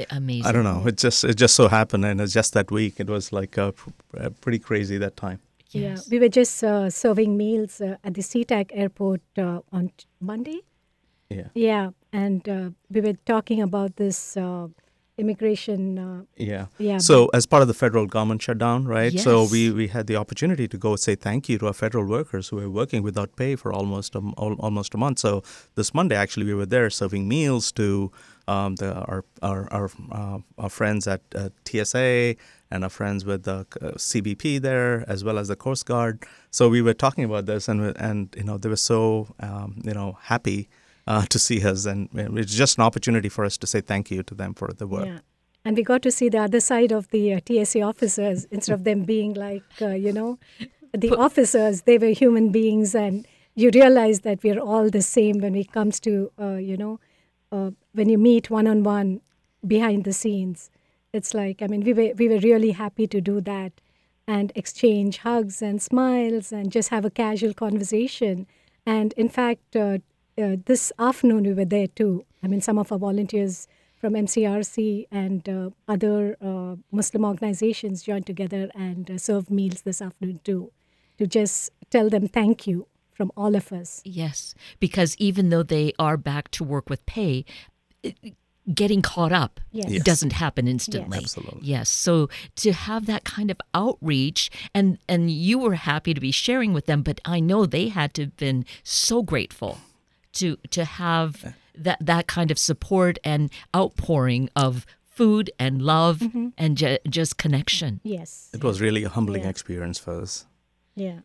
Amazing. 0.10 0.46
I 0.46 0.52
don't 0.52 0.64
know. 0.64 0.88
It 0.88 0.98
just 0.98 1.24
it 1.24 1.36
just 1.36 1.54
so 1.54 1.68
happened, 1.68 2.06
and 2.06 2.22
it's 2.22 2.34
just 2.34 2.54
that 2.54 2.72
week. 2.72 3.00
It 3.00 3.10
was 3.10 3.34
like 3.34 3.58
uh, 3.58 3.74
pretty 4.40 4.58
crazy 4.58 4.98
that 4.98 5.18
time. 5.18 5.42
Yes. 5.72 6.08
Yeah, 6.08 6.12
we 6.12 6.20
were 6.20 6.30
just 6.30 6.64
uh, 6.64 6.90
serving 6.90 7.38
meals 7.38 7.82
uh, 7.82 7.98
at 8.04 8.14
the 8.14 8.22
SeaTac 8.22 8.72
airport 8.74 9.22
uh, 9.38 9.60
on 9.72 9.92
Monday, 10.20 10.62
yeah. 11.32 11.48
Yeah, 11.54 11.90
and 12.12 12.48
uh, 12.48 12.70
we 12.90 13.02
were 13.02 13.16
talking 13.26 13.62
about 13.62 13.96
this 13.96 14.36
uh, 14.36 14.68
immigration. 15.18 15.98
Uh, 15.98 16.24
yeah. 16.36 16.66
Yeah. 16.78 16.98
So 16.98 17.30
as 17.34 17.46
part 17.46 17.62
of 17.62 17.68
the 17.68 17.74
federal 17.74 18.06
government 18.06 18.42
shutdown, 18.42 18.86
right? 18.86 19.14
Yes. 19.14 19.24
So 19.24 19.48
we 19.50 19.72
we 19.72 19.88
had 19.88 20.08
the 20.08 20.18
opportunity 20.18 20.68
to 20.68 20.78
go 20.78 20.96
say 20.96 21.16
thank 21.16 21.48
you 21.50 21.58
to 21.60 21.68
our 21.68 21.74
federal 21.74 22.06
workers 22.06 22.50
who 22.50 22.58
were 22.58 22.70
working 22.70 23.02
without 23.04 23.36
pay 23.36 23.56
for 23.56 23.72
almost 23.72 24.16
a, 24.16 24.20
almost 24.38 24.94
a 24.94 24.98
month. 24.98 25.20
So 25.20 25.44
this 25.76 25.94
Monday, 25.94 26.16
actually, 26.16 26.46
we 26.46 26.54
were 26.54 26.66
there 26.66 26.90
serving 26.90 27.28
meals 27.28 27.72
to 27.74 28.12
um, 28.48 28.76
the, 28.76 28.94
our 28.94 29.24
our 29.42 29.68
our, 29.72 29.90
uh, 30.12 30.40
our 30.58 30.70
friends 30.70 31.08
at 31.08 31.22
uh, 31.36 31.50
TSA 31.66 32.36
and 32.70 32.84
our 32.84 32.90
friends 32.90 33.26
with 33.26 33.44
the 33.44 33.66
uh, 33.82 33.92
CBP 33.98 34.62
there, 34.62 35.04
as 35.08 35.24
well 35.24 35.38
as 35.38 35.48
the 35.48 35.56
Coast 35.56 35.86
Guard. 35.86 36.24
So 36.52 36.70
we 36.70 36.82
were 36.82 36.94
talking 36.94 37.24
about 37.24 37.46
this, 37.46 37.68
and 37.68 37.96
and 37.98 38.34
you 38.38 38.44
know 38.44 38.58
they 38.58 38.70
were 38.70 38.76
so 38.76 39.34
um, 39.40 39.82
you 39.84 39.94
know 39.94 40.18
happy 40.22 40.70
uh, 41.08 41.26
to 41.26 41.40
see 41.40 41.66
us, 41.66 41.86
and 41.86 42.10
it's 42.14 42.54
just 42.54 42.78
an 42.78 42.84
opportunity 42.84 43.30
for 43.30 43.46
us 43.46 43.58
to 43.58 43.68
say 43.68 43.82
thank 43.82 44.12
you 44.12 44.24
to 44.24 44.36
them 44.36 44.54
for 44.54 44.72
the 44.74 44.88
work. 44.88 45.06
Yeah. 45.06 45.20
And 45.64 45.78
we 45.78 45.84
got 45.84 46.02
to 46.04 46.12
see 46.12 46.30
the 46.30 46.40
other 46.40 46.60
side 46.60 46.92
of 46.92 47.10
the 47.10 47.36
uh, 47.36 47.40
TSA 47.48 47.82
officers 47.82 48.46
instead 48.52 48.74
of 48.74 48.84
them 48.84 49.04
being 49.04 49.34
like, 49.34 49.64
uh, 49.82 49.90
you 49.90 50.12
know, 50.12 50.40
the 50.94 51.16
officers, 51.16 51.84
they 51.84 51.98
were 51.98 52.08
human 52.08 52.52
beings. 52.52 52.96
And 52.96 53.28
you 53.56 53.70
realize 53.74 54.22
that 54.22 54.44
we're 54.44 54.60
all 54.60 54.90
the 54.90 55.02
same 55.02 55.40
when 55.40 55.56
it 55.56 55.72
comes 55.72 56.00
to, 56.02 56.32
uh, 56.40 56.56
you 56.56 56.78
know, 56.78 57.00
uh, 57.52 57.72
when 57.94 58.10
you 58.10 58.18
meet 58.18 58.50
one 58.50 58.68
on 58.68 58.84
one 58.84 59.22
behind 59.66 60.04
the 60.04 60.14
scenes. 60.14 60.70
It's 61.14 61.34
like, 61.34 61.62
I 61.62 61.68
mean, 61.68 61.82
we 61.82 61.94
were, 61.94 62.14
we 62.16 62.30
were 62.30 62.40
really 62.40 62.72
happy 62.72 63.08
to 63.08 63.20
do 63.20 63.42
that 63.42 63.74
and 64.28 64.52
exchange 64.56 65.18
hugs 65.20 65.62
and 65.62 65.82
smiles 65.82 66.52
and 66.52 66.72
just 66.72 66.90
have 66.90 67.06
a 67.06 67.10
casual 67.10 67.54
conversation. 67.54 68.48
And 68.86 69.14
in 69.14 69.30
fact, 69.30 69.76
uh, 69.76 70.00
uh, 70.38 70.56
this 70.66 70.92
afternoon 70.98 71.44
we 71.44 71.54
were 71.54 71.66
there 71.66 71.88
too. 71.88 72.26
I 72.42 72.48
mean, 72.48 72.62
some 72.62 72.78
of 72.78 72.92
our 72.92 72.98
volunteers 72.98 73.68
from 74.00 74.14
MCRC 74.14 75.08
and 75.12 75.48
uh, 75.48 75.70
other 75.88 76.38
uh, 76.42 76.76
Muslim 76.92 77.26
organizations 77.26 78.04
joined 78.04 78.26
together 78.26 78.70
and 78.74 79.12
uh, 79.12 79.18
served 79.18 79.52
meals 79.52 79.82
this 79.82 80.02
afternoon 80.02 80.40
too, 80.44 80.72
to 81.18 81.28
just 81.28 81.72
tell 81.90 82.10
them 82.10 82.28
thank 82.28 82.66
you 82.66 82.88
from 83.22 83.32
all 83.38 83.54
of 83.56 83.72
us. 83.72 84.02
Yes, 84.04 84.56
because 84.80 85.16
even 85.20 85.50
though 85.50 85.62
they 85.76 85.94
are 86.00 86.18
back 86.18 86.50
to 86.58 86.64
work 86.64 86.90
with 86.90 87.06
pay, 87.06 87.46
getting 88.82 89.02
caught 89.02 89.32
up 89.32 89.60
Yes. 89.72 89.90
Yes. 89.92 90.04
doesn't 90.04 90.34
happen 90.34 90.68
instantly. 90.68 91.18
Absolutely. 91.18 91.62
Yes. 91.76 91.90
So 91.90 92.30
to 92.58 92.72
have 92.74 93.06
that 93.06 93.24
kind 93.24 93.50
of 93.52 93.58
outreach 93.74 94.50
and 94.74 94.98
and 95.08 95.30
you 95.32 95.58
were 95.60 95.76
happy 95.76 96.14
to 96.14 96.22
be 96.22 96.32
sharing 96.32 96.74
with 96.74 96.86
them, 96.86 97.02
but 97.04 97.20
I 97.26 97.40
know 97.40 97.66
they 97.66 97.88
had 97.90 98.14
to 98.16 98.22
have 98.24 98.38
been 98.38 98.66
so 98.84 99.22
grateful 99.24 99.74
to 100.40 100.58
to 100.78 100.86
have 100.86 101.32
that 101.86 102.00
that 102.12 102.26
kind 102.28 102.50
of 102.52 102.58
support 102.58 103.18
and 103.24 103.50
outpouring 103.76 104.50
of 104.56 104.86
food 105.06 105.50
and 105.60 105.82
love 105.82 106.20
Mm-hmm. 106.20 106.48
and 106.58 106.78
ju- 106.78 106.98
just 107.10 107.38
connection. 107.38 108.00
Yes. 108.04 108.50
It 108.54 108.64
was 108.64 108.80
really 108.82 109.04
a 109.04 109.10
humbling 109.10 109.44
Yeah. 109.44 109.50
experience 109.50 110.00
for 110.00 110.14
us. 110.22 110.46
Yeah. 110.96 111.20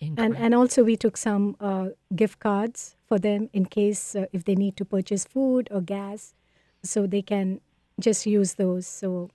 And, 0.00 0.36
and 0.36 0.54
also 0.54 0.82
we 0.82 0.96
took 0.96 1.16
some 1.16 1.56
uh, 1.60 1.88
gift 2.14 2.40
cards 2.40 2.96
for 3.06 3.18
them 3.18 3.50
in 3.52 3.66
case 3.66 4.14
uh, 4.16 4.26
if 4.32 4.44
they 4.44 4.54
need 4.54 4.76
to 4.78 4.84
purchase 4.84 5.24
food 5.24 5.68
or 5.70 5.80
gas 5.80 6.34
so 6.82 7.06
they 7.06 7.22
can 7.22 7.60
just 7.98 8.24
use 8.26 8.54
those. 8.54 8.86
So 8.86 9.30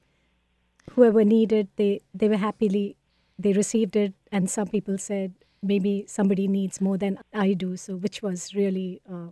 whoever 0.92 1.24
needed 1.24 1.68
they 1.76 2.02
they 2.14 2.30
were 2.30 2.38
happily 2.38 2.96
they 3.38 3.54
received 3.54 3.96
it 3.96 4.14
and 4.32 4.50
some 4.50 4.68
people 4.68 4.98
said 4.98 5.34
maybe 5.62 6.06
somebody 6.08 6.48
needs 6.48 6.80
more 6.80 6.98
than 6.98 7.20
i 7.34 7.54
do. 7.54 7.78
So 7.78 7.96
which 7.96 8.22
was 8.22 8.56
really 8.56 9.02
uh, 9.12 9.30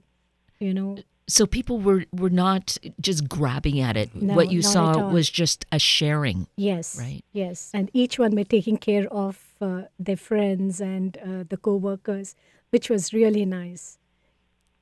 you 0.59 0.73
know 0.73 0.97
so 1.27 1.45
people 1.45 1.79
were 1.79 2.05
were 2.11 2.29
not 2.29 2.77
just 2.99 3.27
grabbing 3.29 3.79
at 3.79 3.95
it. 3.95 4.13
No, 4.15 4.33
what 4.33 4.51
you 4.51 4.61
saw 4.61 5.09
was 5.09 5.29
just 5.29 5.65
a 5.71 5.79
sharing. 5.79 6.47
Yes. 6.57 6.97
Right. 6.99 7.23
Yes. 7.31 7.71
And 7.73 7.89
each 7.93 8.19
one 8.19 8.35
were 8.35 8.43
taking 8.43 8.77
care 8.77 9.07
of 9.07 9.55
uh, 9.61 9.83
their 9.97 10.17
friends 10.17 10.81
and 10.81 11.17
uh, 11.17 11.43
the 11.47 11.57
co-workers, 11.57 12.35
which 12.71 12.89
was 12.89 13.13
really 13.13 13.45
nice. 13.45 13.97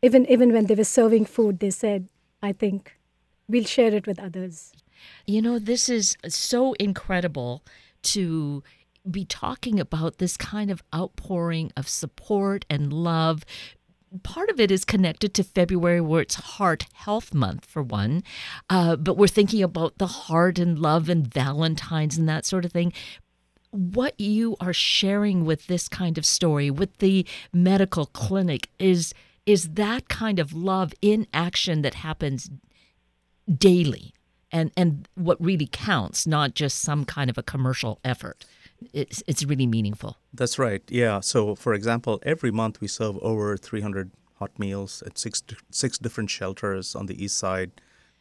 Even 0.02 0.26
even 0.28 0.52
when 0.52 0.66
they 0.66 0.76
were 0.76 0.84
serving 0.84 1.26
food, 1.26 1.60
they 1.60 1.70
said, 1.70 2.10
"I 2.42 2.54
think 2.54 2.98
we'll 3.48 3.66
share 3.66 3.94
it 3.94 4.08
with 4.08 4.20
others." 4.20 4.74
You 5.26 5.42
know, 5.42 5.60
this 5.60 5.90
is 5.90 6.18
so 6.28 6.74
incredible 6.74 7.64
to 8.04 8.64
be 9.10 9.26
talking 9.26 9.80
about 9.80 10.18
this 10.18 10.38
kind 10.38 10.70
of 10.70 10.84
outpouring 10.94 11.72
of 11.76 11.88
support 11.88 12.66
and 12.70 12.94
love. 12.94 13.44
Part 14.24 14.50
of 14.50 14.60
it 14.60 14.72
is 14.72 14.84
connected 14.84 15.34
to 15.36 15.44
February, 15.44 16.02
where 16.02 16.22
it's 16.22 16.36
Heart 16.36 16.86
Health 16.94 17.34
Month, 17.34 17.66
for 17.66 17.82
one. 17.82 18.24
Uh, 18.70 18.98
but 18.98 19.16
we're 19.16 19.28
thinking 19.28 19.64
about 19.64 19.98
the 20.00 20.08
heart 20.08 20.60
and 20.60 20.78
love 20.78 21.08
and 21.08 21.26
Valentine's 21.26 22.18
and 22.18 22.28
that 22.28 22.46
sort 22.46 22.66
of 22.66 22.74
thing. 22.74 22.92
What 23.70 24.20
you 24.20 24.58
are 24.60 24.74
sharing 24.74 25.46
with 25.46 25.68
this 25.68 25.88
kind 25.88 26.18
of 26.18 26.26
story, 26.26 26.70
with 26.70 26.98
the 26.98 27.26
medical 27.54 28.06
clinic, 28.08 28.68
is 28.80 29.14
is 29.46 29.70
that 29.72 30.08
kind 30.08 30.40
of 30.40 30.54
love 30.54 30.94
in 31.02 31.26
action 31.34 31.82
that 31.82 31.96
happens 31.96 32.50
daily 33.52 34.14
and 34.52 34.72
and 34.78 35.08
what 35.16 35.44
really 35.44 35.68
counts 35.72 36.28
not 36.28 36.54
just 36.54 36.80
some 36.80 37.06
kind 37.06 37.30
of 37.30 37.38
a 37.38 37.44
commercial 37.44 38.00
effort 38.04 38.46
it's 38.94 39.24
it's 39.28 39.44
really 39.44 39.68
meaningful 39.68 40.18
That's 40.34 40.58
right. 40.58 40.84
Yeah. 40.90 41.20
So, 41.22 41.56
for 41.56 41.74
example, 41.74 42.20
every 42.24 42.52
month 42.52 42.82
we 42.82 42.88
serve 42.88 43.18
over 43.22 43.58
300 43.58 44.12
hot 44.40 44.58
meals 44.58 45.04
at 45.06 45.18
six 45.18 45.44
six 45.70 45.98
different 45.98 46.30
shelters 46.30 46.96
on 46.96 47.06
the 47.06 47.24
east 47.24 47.38
side. 47.38 47.72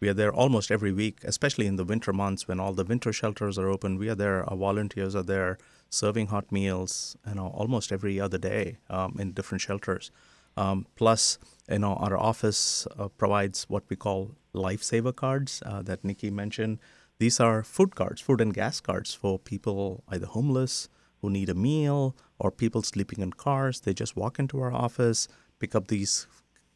We 0.01 0.09
are 0.09 0.15
there 0.15 0.33
almost 0.33 0.71
every 0.71 0.93
week, 0.93 1.17
especially 1.25 1.67
in 1.67 1.77
the 1.77 1.85
winter 1.85 2.13
months 2.13 2.49
when 2.49 2.59
all 2.59 2.73
the 2.73 2.85
winter 2.85 3.13
shelters 3.13 3.59
are 3.59 3.69
open. 3.69 3.99
We 3.99 4.09
are 4.09 4.15
there. 4.15 4.49
Our 4.49 4.57
volunteers 4.57 5.15
are 5.15 5.23
there 5.23 5.59
serving 5.91 6.29
hot 6.29 6.51
meals, 6.51 7.17
you 7.29 7.35
know, 7.35 7.49
almost 7.49 7.93
every 7.93 8.19
other 8.21 8.39
day 8.39 8.79
um, 8.89 9.17
in 9.19 9.33
different 9.33 9.61
shelters. 9.61 10.11
Um, 10.57 10.87
plus, 10.97 11.39
you 11.69 11.79
know, 11.79 11.95
our 11.95 12.17
office 12.17 12.87
uh, 12.99 13.09
provides 13.09 13.67
what 13.69 13.85
we 13.89 13.97
call 13.97 14.33
lifesaver 14.55 15.15
cards 15.15 15.63
uh, 15.67 15.83
that 15.83 16.05
Nikki 16.05 16.31
mentioned. 16.31 16.79
These 17.21 17.39
are 17.39 17.63
food 17.63 17.95
cards, 17.95 18.23
food 18.23 18.41
and 18.41 18.53
gas 18.55 18.81
cards 18.81 19.13
for 19.13 19.39
people 19.39 20.03
either 20.09 20.25
homeless 20.25 20.89
who 21.21 21.29
need 21.29 21.51
a 21.51 21.55
meal 21.55 22.17
or 22.39 22.51
people 22.51 22.83
sleeping 22.83 23.21
in 23.21 23.35
cars. 23.35 23.81
They 23.81 23.93
just 23.93 24.17
walk 24.17 24.39
into 24.39 24.59
our 24.59 24.73
office, 24.73 25.29
pick 25.59 25.75
up 25.75 25.89
these 25.89 26.27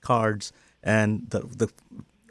cards, 0.02 0.52
and 0.82 1.30
the, 1.30 1.40
the 1.40 1.68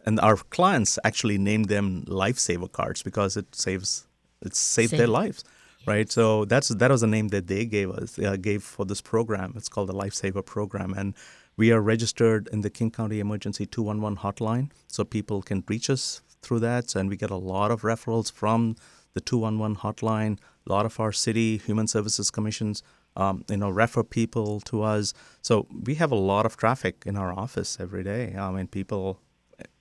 and 0.05 0.19
our 0.19 0.37
clients 0.37 0.99
actually 1.03 1.39
name 1.39 1.63
them 1.63 2.05
lifesaver 2.05 2.71
cards 2.71 3.01
because 3.01 3.35
it 3.35 3.55
saves 3.55 4.05
it 4.43 4.55
saved 4.55 4.91
their 4.91 4.99
Saved. 4.99 5.09
lives, 5.09 5.43
right? 5.87 6.11
So 6.11 6.45
that's 6.45 6.67
that 6.67 6.91
was 6.91 7.01
the 7.01 7.07
name 7.07 7.29
that 7.29 7.47
they 7.47 7.65
gave 7.65 7.89
us 7.89 8.19
uh, 8.19 8.35
gave 8.35 8.61
for 8.61 8.85
this 8.85 9.01
program. 9.01 9.53
It's 9.55 9.69
called 9.69 9.89
the 9.89 9.93
Lifesaver 9.93 10.45
Program, 10.45 10.93
and 10.93 11.15
we 11.57 11.71
are 11.71 11.81
registered 11.81 12.47
in 12.53 12.61
the 12.61 12.69
King 12.69 12.91
County 12.91 13.19
Emergency 13.19 13.65
211 13.65 14.19
hotline, 14.19 14.69
so 14.87 15.03
people 15.03 15.41
can 15.41 15.63
reach 15.67 15.89
us 15.89 16.21
through 16.43 16.59
that. 16.59 16.95
And 16.95 17.09
we 17.09 17.17
get 17.17 17.31
a 17.31 17.35
lot 17.35 17.71
of 17.71 17.81
referrals 17.81 18.31
from 18.31 18.75
the 19.13 19.21
211 19.21 19.77
hotline. 19.77 20.39
A 20.67 20.71
lot 20.71 20.85
of 20.85 20.99
our 20.99 21.11
city 21.11 21.57
human 21.57 21.87
services 21.87 22.31
commissions, 22.31 22.83
um, 23.15 23.43
you 23.49 23.57
know, 23.57 23.69
refer 23.69 24.03
people 24.03 24.59
to 24.61 24.83
us. 24.83 25.13
So 25.41 25.67
we 25.83 25.95
have 25.95 26.11
a 26.11 26.15
lot 26.15 26.45
of 26.45 26.57
traffic 26.57 27.03
in 27.05 27.15
our 27.17 27.33
office 27.33 27.77
every 27.79 28.03
day. 28.03 28.35
I 28.37 28.51
mean, 28.51 28.67
people 28.67 29.19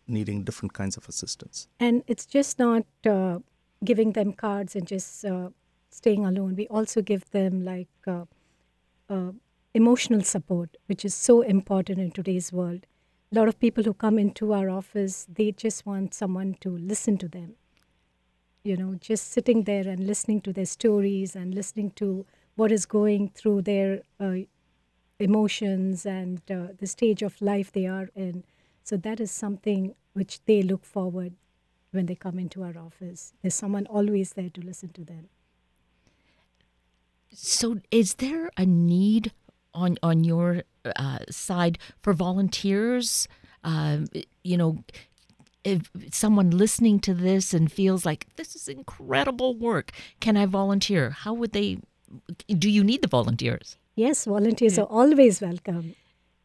needing 0.06 0.44
different 0.44 0.72
kinds 0.72 0.96
of 0.96 1.08
assistance. 1.08 1.68
And 1.80 2.02
it's 2.06 2.26
just 2.26 2.58
not 2.58 2.84
uh, 3.06 3.38
giving 3.84 4.12
them 4.12 4.32
cards 4.32 4.76
and 4.76 4.86
just 4.86 5.24
uh, 5.24 5.50
staying 5.90 6.26
alone. 6.26 6.56
We 6.56 6.66
also 6.68 7.02
give 7.02 7.30
them 7.30 7.64
like 7.64 7.88
uh, 8.06 8.24
uh, 9.08 9.32
emotional 9.74 10.22
support, 10.22 10.76
which 10.86 11.04
is 11.04 11.14
so 11.14 11.42
important 11.42 11.98
in 11.98 12.10
today's 12.10 12.52
world. 12.52 12.86
A 13.32 13.34
lot 13.34 13.48
of 13.48 13.58
people 13.58 13.84
who 13.84 13.94
come 13.94 14.18
into 14.18 14.52
our 14.52 14.68
office, 14.68 15.26
they 15.32 15.52
just 15.52 15.86
want 15.86 16.12
someone 16.12 16.54
to 16.60 16.76
listen 16.76 17.16
to 17.18 17.28
them. 17.28 17.54
You 18.62 18.76
know, 18.76 18.94
just 19.00 19.32
sitting 19.32 19.64
there 19.64 19.88
and 19.88 20.06
listening 20.06 20.42
to 20.42 20.52
their 20.52 20.66
stories 20.66 21.34
and 21.34 21.54
listening 21.54 21.92
to 21.92 22.26
what 22.56 22.70
is 22.70 22.84
going 22.84 23.30
through 23.30 23.62
their 23.62 24.02
uh, 24.20 24.34
emotions 25.18 26.04
and 26.04 26.42
uh, 26.50 26.68
the 26.78 26.86
stage 26.86 27.22
of 27.22 27.40
life 27.40 27.72
they 27.72 27.86
are 27.86 28.10
in. 28.14 28.44
So 28.84 28.96
that 28.98 29.20
is 29.20 29.30
something 29.30 29.94
which 30.12 30.44
they 30.44 30.62
look 30.62 30.84
forward 30.84 31.32
when 31.90 32.06
they 32.06 32.14
come 32.14 32.38
into 32.38 32.62
our 32.62 32.76
office. 32.76 33.32
There's 33.40 33.54
someone 33.54 33.86
always 33.86 34.34
there 34.34 34.50
to 34.50 34.60
listen 34.60 34.90
to 34.90 35.04
them. 35.04 35.28
so 37.34 37.78
is 37.90 38.14
there 38.14 38.50
a 38.56 38.66
need 38.66 39.32
on 39.74 39.96
on 40.02 40.24
your 40.24 40.62
uh, 40.96 41.18
side 41.30 41.78
for 42.02 42.12
volunteers 42.12 43.28
um, 43.64 44.06
you 44.44 44.56
know 44.56 44.84
if 45.64 45.90
someone 46.10 46.50
listening 46.50 46.98
to 46.98 47.14
this 47.14 47.54
and 47.54 47.70
feels 47.70 48.04
like 48.04 48.26
this 48.36 48.56
is 48.56 48.66
incredible 48.68 49.54
work 49.54 49.92
can 50.20 50.36
i 50.36 50.44
volunteer 50.46 51.10
how 51.10 51.32
would 51.32 51.52
they 51.52 51.78
do 52.48 52.68
you 52.68 52.82
need 52.84 53.02
the 53.02 53.08
volunteers 53.08 53.76
Yes, 53.94 54.24
volunteers 54.24 54.78
are 54.78 54.86
always 54.86 55.42
welcome. 55.42 55.94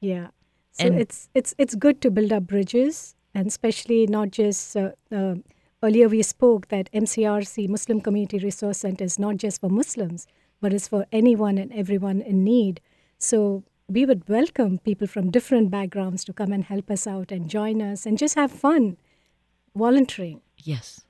Yeah. 0.02 0.28
So 0.74 0.88
And- 0.88 1.00
it's 1.00 1.30
it's 1.34 1.56
it's 1.58 1.76
good 1.76 2.02
to 2.02 2.12
build 2.12 2.34
up 2.34 2.44
bridges, 2.46 3.16
and 3.34 3.48
especially 3.48 4.06
not 4.06 4.32
just 4.32 4.76
uh, 4.76 4.92
uh, 5.12 5.36
earlier 5.82 6.10
we 6.10 6.22
spoke 6.24 6.68
that 6.68 6.92
MCRC 6.92 7.70
Muslim 7.70 8.02
Community 8.02 8.38
Resource 8.40 8.80
Center 8.80 9.06
is 9.06 9.18
not 9.18 9.38
just 9.38 9.62
for 9.62 9.70
Muslims, 9.70 10.28
but 10.60 10.74
is 10.74 10.90
for 10.90 11.06
anyone 11.14 11.58
and 11.58 11.72
everyone 11.72 12.20
in 12.20 12.44
need. 12.44 12.82
So 13.20 13.64
we 13.88 14.06
would 14.06 14.28
welcome 14.30 14.80
people 14.80 15.08
from 15.08 15.32
different 15.32 15.72
backgrounds 15.72 16.24
to 16.26 16.34
come 16.34 16.52
and 16.52 16.64
help 16.64 16.92
us 16.92 17.08
out 17.08 17.32
and 17.32 17.50
join 17.50 17.82
us 17.82 18.06
and 18.06 18.18
just 18.18 18.36
have 18.36 18.52
fun. 18.52 18.98
volunteering. 19.78 20.42
Yes. 20.58 21.02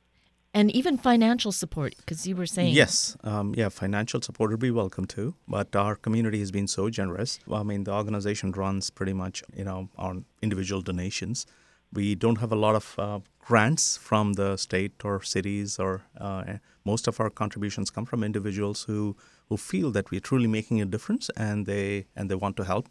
And 0.54 0.72
even 0.72 0.98
financial 0.98 1.52
support, 1.52 1.96
because 1.98 2.26
you 2.26 2.36
were 2.36 2.48
saying. 2.48 2.74
Yes, 2.74 3.16
um, 3.24 3.54
yeah, 3.56 3.70
financial 3.70 4.22
support 4.22 4.50
would 4.52 4.60
be 4.60 4.72
welcome 4.72 5.06
too. 5.06 5.36
But 5.48 5.76
our 5.76 5.96
community 5.96 6.40
has 6.40 6.52
been 6.52 6.68
so 6.68 6.90
generous. 6.90 7.40
I 7.52 7.64
mean, 7.64 7.84
the 7.84 7.94
organization 7.94 8.52
runs 8.52 8.90
pretty 8.90 9.14
much, 9.14 9.44
you 9.56 9.64
know, 9.64 9.90
on 9.98 10.26
individual 10.42 10.82
donations. 10.82 11.46
We 11.94 12.16
don't 12.16 12.40
have 12.40 12.52
a 12.52 12.56
lot 12.56 12.76
of 12.76 12.96
uh, 12.98 13.20
grants 13.40 13.98
from 13.98 14.34
the 14.34 14.58
state 14.58 15.06
or 15.06 15.22
cities, 15.22 15.80
or 15.80 16.02
uh, 16.20 16.58
most 16.86 17.08
of 17.08 17.20
our 17.20 17.30
contributions 17.30 17.92
come 17.92 18.06
from 18.06 18.24
individuals 18.24 18.84
who, 18.84 19.16
who 19.50 19.58
feel 19.58 19.92
that 19.92 20.12
we're 20.12 20.20
truly 20.30 20.48
making 20.48 20.82
a 20.82 20.86
difference 20.86 21.30
and 21.38 21.66
they 21.66 22.06
and 22.16 22.30
they 22.30 22.36
want 22.36 22.58
to 22.58 22.64
help. 22.64 22.88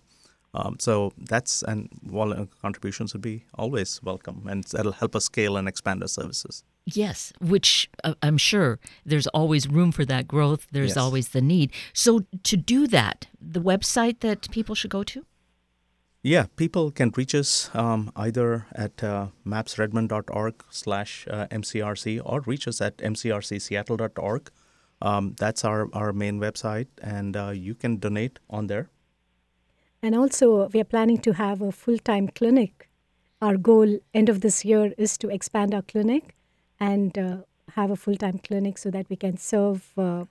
Um, 0.54 0.76
so 0.80 1.12
that's 1.18 1.62
and 1.64 1.88
vol- 2.02 2.48
contributions 2.62 3.12
would 3.12 3.20
be 3.22 3.44
always 3.54 4.00
welcome, 4.02 4.46
and 4.48 4.64
that'll 4.64 4.92
help 4.92 5.14
us 5.14 5.24
scale 5.26 5.56
and 5.58 5.68
expand 5.68 6.02
our 6.02 6.08
services. 6.08 6.64
Yes, 6.86 7.32
which 7.40 7.90
uh, 8.04 8.14
I'm 8.22 8.38
sure 8.38 8.78
there's 9.04 9.26
always 9.28 9.68
room 9.68 9.92
for 9.92 10.04
that 10.06 10.26
growth. 10.26 10.66
There's 10.72 10.90
Yes. 10.90 10.96
always 10.96 11.28
the 11.30 11.42
need. 11.42 11.72
So 11.92 12.20
to 12.44 12.56
do 12.56 12.86
that, 12.86 13.26
the 13.40 13.60
website 13.60 14.20
that 14.20 14.50
people 14.50 14.74
should 14.74 14.90
go 14.90 15.02
to. 15.04 15.26
Yeah, 16.22 16.46
people 16.56 16.90
can 16.90 17.12
reach 17.16 17.34
us 17.34 17.70
um, 17.74 18.10
either 18.16 18.66
at 18.74 19.02
uh, 19.04 19.26
mapsredmond.org 19.44 20.54
slash 20.70 21.26
uh, 21.30 21.46
MCRC 21.48 22.20
or 22.24 22.40
reach 22.46 22.66
us 22.66 22.80
at 22.80 22.96
mcrcseattle.org. 22.98 24.50
Um, 25.02 25.35
that's 25.38 25.64
our, 25.64 25.88
our 25.92 26.12
main 26.12 26.40
website, 26.40 26.87
and 27.02 27.37
uh, 27.37 27.50
you 27.50 27.74
can 27.74 27.96
donate 27.98 28.38
on 28.48 28.66
there. 28.66 28.88
And 30.02 30.14
also, 30.14 30.68
we 30.68 30.80
are 30.80 30.85
planning 30.85 31.18
to 31.18 31.32
have 31.32 31.61
a 31.61 31.72
full 31.72 31.98
time 31.98 32.28
clinic. 32.28 32.88
Our 33.42 33.56
goal, 33.56 33.98
end 34.14 34.28
of 34.28 34.40
this 34.40 34.64
year, 34.64 34.94
is 34.96 35.18
to 35.18 35.28
expand 35.28 35.74
our 35.74 35.82
clinic 35.82 36.35
and 36.80 37.18
uh, 37.18 37.37
have 37.74 37.90
a 37.90 37.96
full 37.96 38.16
time 38.16 38.38
clinic 38.38 38.78
so 38.78 38.90
that 38.90 39.09
we 39.11 39.16
can 39.16 39.37
serve 39.37 39.92
uh, 39.98 40.24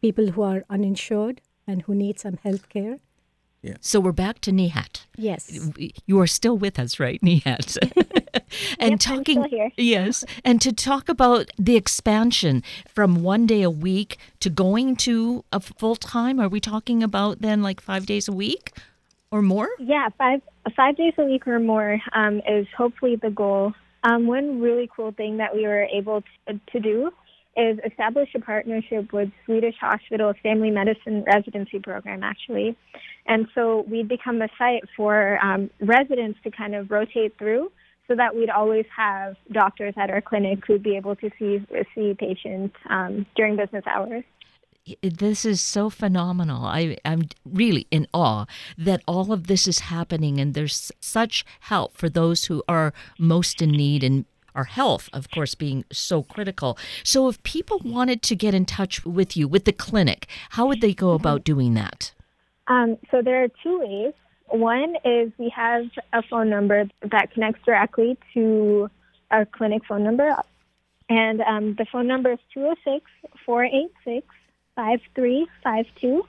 people 0.00 0.30
who 0.30 0.42
are 0.42 0.64
uninsured 0.68 1.40
and 1.66 1.82
who 1.82 1.94
need 1.94 2.18
some 2.18 2.38
health 2.42 2.68
care. 2.68 2.98
So 3.80 4.00
we're 4.00 4.12
back 4.12 4.40
to 4.40 4.52
Nehath. 4.52 5.06
Yes. 5.16 5.70
You 6.06 6.18
are 6.20 6.26
still 6.26 6.56
with 6.56 6.78
us, 6.78 6.98
right, 6.98 7.20
Nehath? 7.20 7.76
and 8.78 8.92
Yep, 8.92 9.00
talking, 9.00 9.72
yes, 9.76 10.24
and 10.44 10.60
to 10.60 10.72
talk 10.72 11.08
about 11.08 11.50
the 11.58 11.76
expansion 11.76 12.62
from 12.88 13.22
one 13.22 13.46
day 13.46 13.62
a 13.62 13.70
week 13.70 14.18
to 14.40 14.50
going 14.50 14.96
to 14.96 15.44
a 15.52 15.60
full 15.60 15.96
time. 15.96 16.40
Are 16.40 16.48
we 16.48 16.60
talking 16.60 17.02
about 17.02 17.40
then 17.40 17.62
like 17.62 17.80
five 17.80 18.06
days 18.06 18.28
a 18.28 18.32
week 18.32 18.72
or 19.30 19.42
more? 19.42 19.68
Yeah, 19.78 20.08
five 20.18 20.40
five 20.76 20.96
days 20.96 21.14
a 21.18 21.24
week 21.24 21.46
or 21.46 21.58
more 21.58 22.00
um, 22.12 22.40
is 22.48 22.66
hopefully 22.76 23.16
the 23.16 23.30
goal. 23.30 23.72
Um, 24.02 24.26
one 24.26 24.60
really 24.60 24.88
cool 24.94 25.12
thing 25.12 25.38
that 25.38 25.54
we 25.54 25.66
were 25.66 25.84
able 25.84 26.22
to, 26.48 26.60
to 26.72 26.80
do 26.80 27.10
is 27.56 27.78
establish 27.84 28.28
a 28.34 28.40
partnership 28.40 29.12
with 29.12 29.30
Swedish 29.44 29.74
Hospital's 29.80 30.36
Family 30.42 30.70
Medicine 30.70 31.24
Residency 31.26 31.78
Program, 31.78 32.22
actually. 32.22 32.76
And 33.26 33.48
so 33.54 33.84
we'd 33.88 34.08
become 34.08 34.40
a 34.40 34.48
site 34.56 34.84
for 34.96 35.38
um, 35.44 35.70
residents 35.80 36.38
to 36.44 36.50
kind 36.50 36.74
of 36.74 36.90
rotate 36.90 37.36
through 37.38 37.70
so 38.10 38.16
that 38.16 38.34
we'd 38.34 38.50
always 38.50 38.86
have 38.94 39.36
doctors 39.52 39.94
at 39.96 40.10
our 40.10 40.20
clinic 40.20 40.66
who'd 40.66 40.82
be 40.82 40.96
able 40.96 41.14
to 41.14 41.30
see, 41.38 41.64
see 41.94 42.12
patients 42.12 42.74
um, 42.88 43.24
during 43.36 43.54
business 43.54 43.84
hours. 43.86 44.24
this 45.00 45.44
is 45.44 45.60
so 45.60 45.88
phenomenal. 45.88 46.64
I, 46.64 46.96
I'm 47.04 47.28
really 47.44 47.86
in 47.92 48.08
awe 48.12 48.46
that 48.76 49.04
all 49.06 49.32
of 49.32 49.46
this 49.46 49.68
is 49.68 49.78
happening 49.78 50.40
and 50.40 50.54
there's 50.54 50.90
such 50.98 51.44
help 51.60 51.96
for 51.96 52.08
those 52.08 52.46
who 52.46 52.64
are 52.66 52.92
most 53.16 53.62
in 53.62 53.70
need 53.70 54.02
and 54.02 54.24
our 54.56 54.64
health, 54.64 55.08
of 55.12 55.30
course, 55.30 55.54
being 55.54 55.84
so 55.92 56.24
critical. 56.24 56.76
So, 57.04 57.28
if 57.28 57.40
people 57.44 57.80
wanted 57.84 58.20
to 58.22 58.34
get 58.34 58.52
in 58.52 58.64
touch 58.64 59.06
with 59.06 59.36
you, 59.36 59.46
with 59.46 59.64
the 59.64 59.72
clinic, 59.72 60.26
how 60.50 60.66
would 60.66 60.80
they 60.80 60.92
go 60.92 61.12
about 61.12 61.44
doing 61.44 61.74
that? 61.74 62.12
Um, 62.66 62.98
so 63.12 63.22
there 63.22 63.44
are 63.44 63.48
two 63.62 63.78
ways. 63.78 64.12
One 64.50 64.96
is 65.04 65.30
we 65.38 65.48
have 65.50 65.86
a 66.12 66.22
phone 66.22 66.50
number 66.50 66.88
that 67.02 67.32
connects 67.32 67.64
directly 67.64 68.18
to 68.34 68.90
our 69.30 69.46
clinic 69.46 69.82
phone 69.88 70.02
number. 70.02 70.34
And 71.08 71.40
um, 71.40 71.74
the 71.76 71.86
phone 71.90 72.06
number 72.06 72.32
is 72.32 72.38
206 72.54 73.04
486 73.46 74.26
5352. 74.74 76.26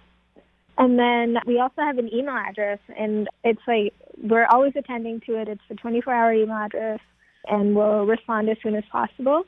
And 0.77 0.97
then 0.97 1.37
we 1.45 1.59
also 1.59 1.81
have 1.81 1.97
an 1.97 2.13
email 2.13 2.35
address, 2.35 2.79
and 2.97 3.27
it's 3.43 3.61
like 3.67 3.93
we're 4.17 4.45
always 4.45 4.73
attending 4.75 5.19
to 5.21 5.35
it. 5.39 5.47
It's 5.47 5.61
a 5.69 5.75
24 5.75 6.13
hour 6.13 6.33
email 6.33 6.57
address, 6.57 6.99
and 7.47 7.75
we'll 7.75 8.05
respond 8.05 8.49
as 8.49 8.57
soon 8.63 8.75
as 8.75 8.83
possible. 8.91 9.43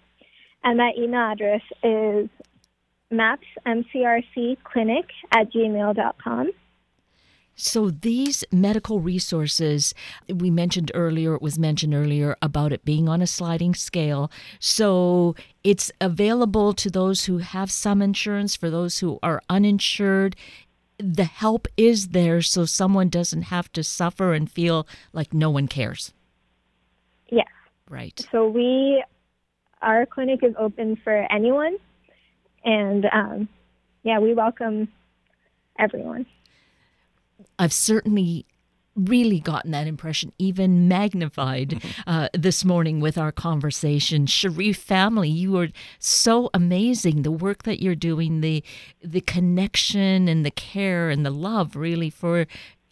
And 0.63 0.79
that 0.79 0.97
email 0.97 1.31
address 1.31 1.61
is 1.81 2.29
mapsmcrcclinic 3.11 5.05
at 5.31 5.51
gmail.com. 5.51 6.51
So, 7.55 7.91
these 7.91 8.43
medical 8.51 8.99
resources, 8.99 9.93
we 10.27 10.49
mentioned 10.49 10.91
earlier, 10.95 11.35
it 11.35 11.41
was 11.41 11.59
mentioned 11.59 11.93
earlier 11.93 12.35
about 12.41 12.73
it 12.73 12.83
being 12.83 13.07
on 13.07 13.21
a 13.21 13.27
sliding 13.27 13.75
scale. 13.75 14.31
So, 14.59 15.35
it's 15.63 15.91
available 16.01 16.73
to 16.73 16.89
those 16.89 17.25
who 17.25 17.37
have 17.37 17.71
some 17.71 18.01
insurance, 18.01 18.55
for 18.55 18.71
those 18.71 18.99
who 18.99 19.19
are 19.21 19.41
uninsured. 19.49 20.35
The 20.97 21.25
help 21.25 21.67
is 21.77 22.09
there 22.09 22.41
so 22.41 22.65
someone 22.65 23.09
doesn't 23.09 23.43
have 23.43 23.71
to 23.73 23.83
suffer 23.83 24.33
and 24.33 24.49
feel 24.49 24.87
like 25.11 25.33
no 25.33 25.49
one 25.51 25.67
cares. 25.67 26.11
Yes. 27.29 27.47
Right. 27.87 28.27
So 28.31 28.47
we, 28.47 29.03
our 29.81 30.07
clinic 30.07 30.43
is 30.43 30.55
open 30.57 30.95
for 31.03 31.31
anyone, 31.31 31.77
and 32.65 33.05
um, 33.11 33.47
yeah, 34.01 34.17
we 34.17 34.33
welcome 34.33 34.87
everyone. 35.77 36.25
I've 37.63 37.73
certainly 37.73 38.45
really 38.95 39.39
gotten 39.39 39.71
that 39.71 39.87
impression, 39.87 40.33
even 40.37 40.87
magnified 40.87 41.81
uh, 42.05 42.27
this 42.33 42.65
morning 42.65 42.99
with 42.99 43.17
our 43.17 43.31
conversation. 43.31 44.25
Sheriff 44.25 44.77
family, 44.77 45.29
you 45.29 45.57
are 45.57 45.69
so 45.97 46.49
amazing. 46.53 47.21
The 47.21 47.31
work 47.31 47.63
that 47.63 47.81
you're 47.81 47.95
doing, 47.95 48.41
the 48.41 48.63
the 49.01 49.21
connection 49.21 50.27
and 50.27 50.45
the 50.45 50.51
care 50.51 51.09
and 51.09 51.25
the 51.25 51.31
love, 51.31 51.75
really 51.75 52.09
for. 52.09 52.45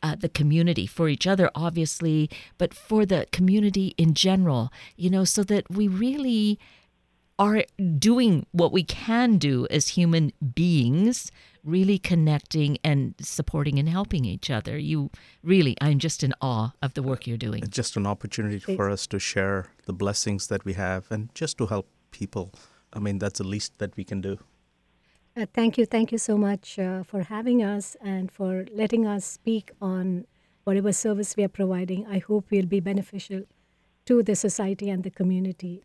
Uh, 0.04 0.16
the 0.16 0.30
community 0.30 0.88
for 0.88 1.08
each 1.10 1.28
other 1.28 1.52
obviously 1.54 2.28
but 2.58 2.74
for 2.74 3.06
the 3.06 3.28
community 3.32 3.94
in 4.00 4.16
general 4.16 4.74
you 4.96 5.12
know 5.12 5.24
so 5.24 5.44
that 5.44 5.70
we 5.70 5.88
really 5.88 6.58
are 7.42 7.64
doing 7.98 8.46
what 8.52 8.72
we 8.72 8.84
can 8.84 9.40
do 9.40 9.66
as 9.72 9.90
human 9.90 10.32
beings, 10.54 11.32
really 11.64 11.98
connecting 11.98 12.78
and 12.84 13.14
supporting 13.22 13.80
and 13.80 13.88
helping 13.88 14.26
each 14.26 14.50
other. 14.50 14.78
You 14.78 15.12
really, 15.44 15.76
I'm 15.82 16.00
just 16.00 16.24
in 16.24 16.34
awe 16.42 16.72
of 16.82 16.94
the 16.94 17.04
work 17.04 17.28
you're 17.28 17.38
doing. 17.38 17.64
It's 17.64 17.76
just 17.76 17.96
an 17.96 18.08
opportunity 18.08 18.60
for 18.60 18.90
us 18.90 19.08
to 19.08 19.20
share 19.20 19.68
the 19.86 19.94
blessings 19.94 20.48
that 20.48 20.66
we 20.66 20.74
have 20.74 21.12
and 21.12 21.34
just 21.36 21.58
to 21.60 21.68
help 21.68 21.88
people. 22.12 22.54
I 22.94 23.00
mean, 23.00 23.20
that's 23.20 23.40
the 23.40 23.48
least 23.48 23.78
that 23.78 23.96
we 23.96 24.04
can 24.04 24.22
do. 24.22 24.38
Uh, 25.38 25.46
thank 25.54 25.78
you. 25.78 25.86
Thank 25.86 26.12
you 26.12 26.18
so 26.18 26.38
much 26.38 26.78
uh, 26.78 27.04
for 27.04 27.24
having 27.24 27.64
us 27.64 27.96
and 28.02 28.30
for 28.30 28.66
letting 28.74 29.08
us 29.08 29.26
speak 29.26 29.72
on 29.82 30.26
whatever 30.66 30.92
service 30.92 31.38
we 31.38 31.44
are 31.44 31.50
providing. 31.50 32.06
I 32.08 32.20
hope 32.20 32.48
we'll 32.52 32.66
be 32.66 32.82
beneficial 32.82 33.44
to 34.06 34.24
the 34.24 34.36
society 34.36 34.90
and 34.90 35.04
the 35.04 35.10
community. 35.10 35.84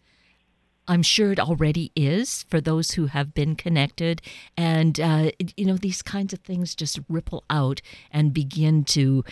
I'm 0.89 1.03
sure 1.03 1.33
it 1.33 1.41
already 1.41 1.93
is 1.97 2.45
for 2.45 2.61
those 2.61 2.93
who 2.93 3.07
have 3.07 3.35
been 3.35 3.57
connected. 3.57 4.23
And, 4.57 4.99
uh, 5.01 5.31
you 5.57 5.67
know, 5.67 5.77
these 5.77 6.03
kinds 6.03 6.33
of 6.33 6.41
things 6.41 6.75
just 6.75 7.01
ripple 7.09 7.45
out 7.51 7.81
and 8.11 8.33
begin 8.33 8.85
to 8.85 9.25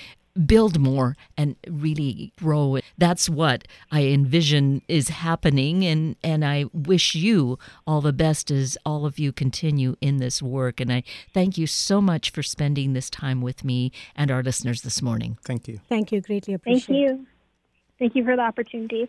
build 0.47 0.81
more 0.81 1.17
and 1.37 1.55
really 1.69 2.33
grow. 2.37 2.79
That's 2.99 3.29
what 3.29 3.69
I 3.93 4.03
envision 4.07 4.83
is 4.89 5.09
happening. 5.09 5.85
And, 5.85 6.17
and 6.25 6.45
I 6.45 6.65
wish 6.73 7.15
you 7.15 7.59
all 7.87 8.01
the 8.01 8.13
best 8.13 8.51
as 8.51 8.77
all 8.85 9.07
of 9.07 9.19
you 9.19 9.33
continue 9.33 9.97
in 10.01 10.17
this 10.17 10.43
work. 10.43 10.81
And 10.81 10.93
I 10.93 11.05
thank 11.33 11.57
you 11.57 11.67
so 11.67 12.01
much 12.01 12.31
for 12.31 12.43
spending 12.43 12.93
this 12.93 13.09
time 13.09 13.41
with 13.43 13.65
me 13.65 13.93
and 14.17 14.31
our 14.31 14.43
listeners 14.43 14.83
this 14.83 15.01
morning. 15.01 15.39
Thank 15.45 15.69
you. 15.69 15.81
Than't 15.89 16.11
you. 16.11 16.21
Greatly 16.21 16.55
appreciate 16.55 16.97
it. 16.97 17.01
you. 17.01 17.27
Thank 17.99 18.17
you 18.17 18.25
for 18.25 18.35
the 18.35 18.43
opportunity. 18.43 19.09